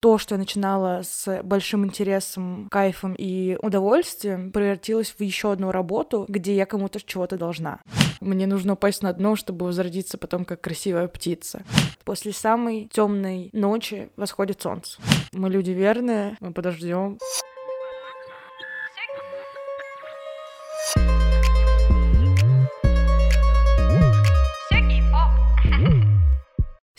то, 0.00 0.16
что 0.16 0.34
я 0.34 0.38
начинала 0.38 1.02
с 1.02 1.42
большим 1.42 1.84
интересом, 1.84 2.68
кайфом 2.70 3.14
и 3.14 3.56
удовольствием, 3.60 4.50
превратилось 4.50 5.14
в 5.16 5.22
еще 5.22 5.52
одну 5.52 5.70
работу, 5.70 6.24
где 6.28 6.54
я 6.54 6.66
кому-то 6.66 7.00
чего-то 7.00 7.36
должна. 7.36 7.80
Мне 8.20 8.46
нужно 8.46 8.72
упасть 8.72 9.02
на 9.02 9.12
дно, 9.12 9.36
чтобы 9.36 9.66
возродиться 9.66 10.18
потом 10.18 10.44
как 10.44 10.60
красивая 10.60 11.06
птица. 11.08 11.62
После 12.04 12.32
самой 12.32 12.88
темной 12.92 13.50
ночи 13.52 14.10
восходит 14.16 14.62
солнце. 14.62 15.00
Мы 15.32 15.50
люди 15.50 15.70
верные, 15.70 16.36
мы 16.40 16.52
подождем. 16.52 17.18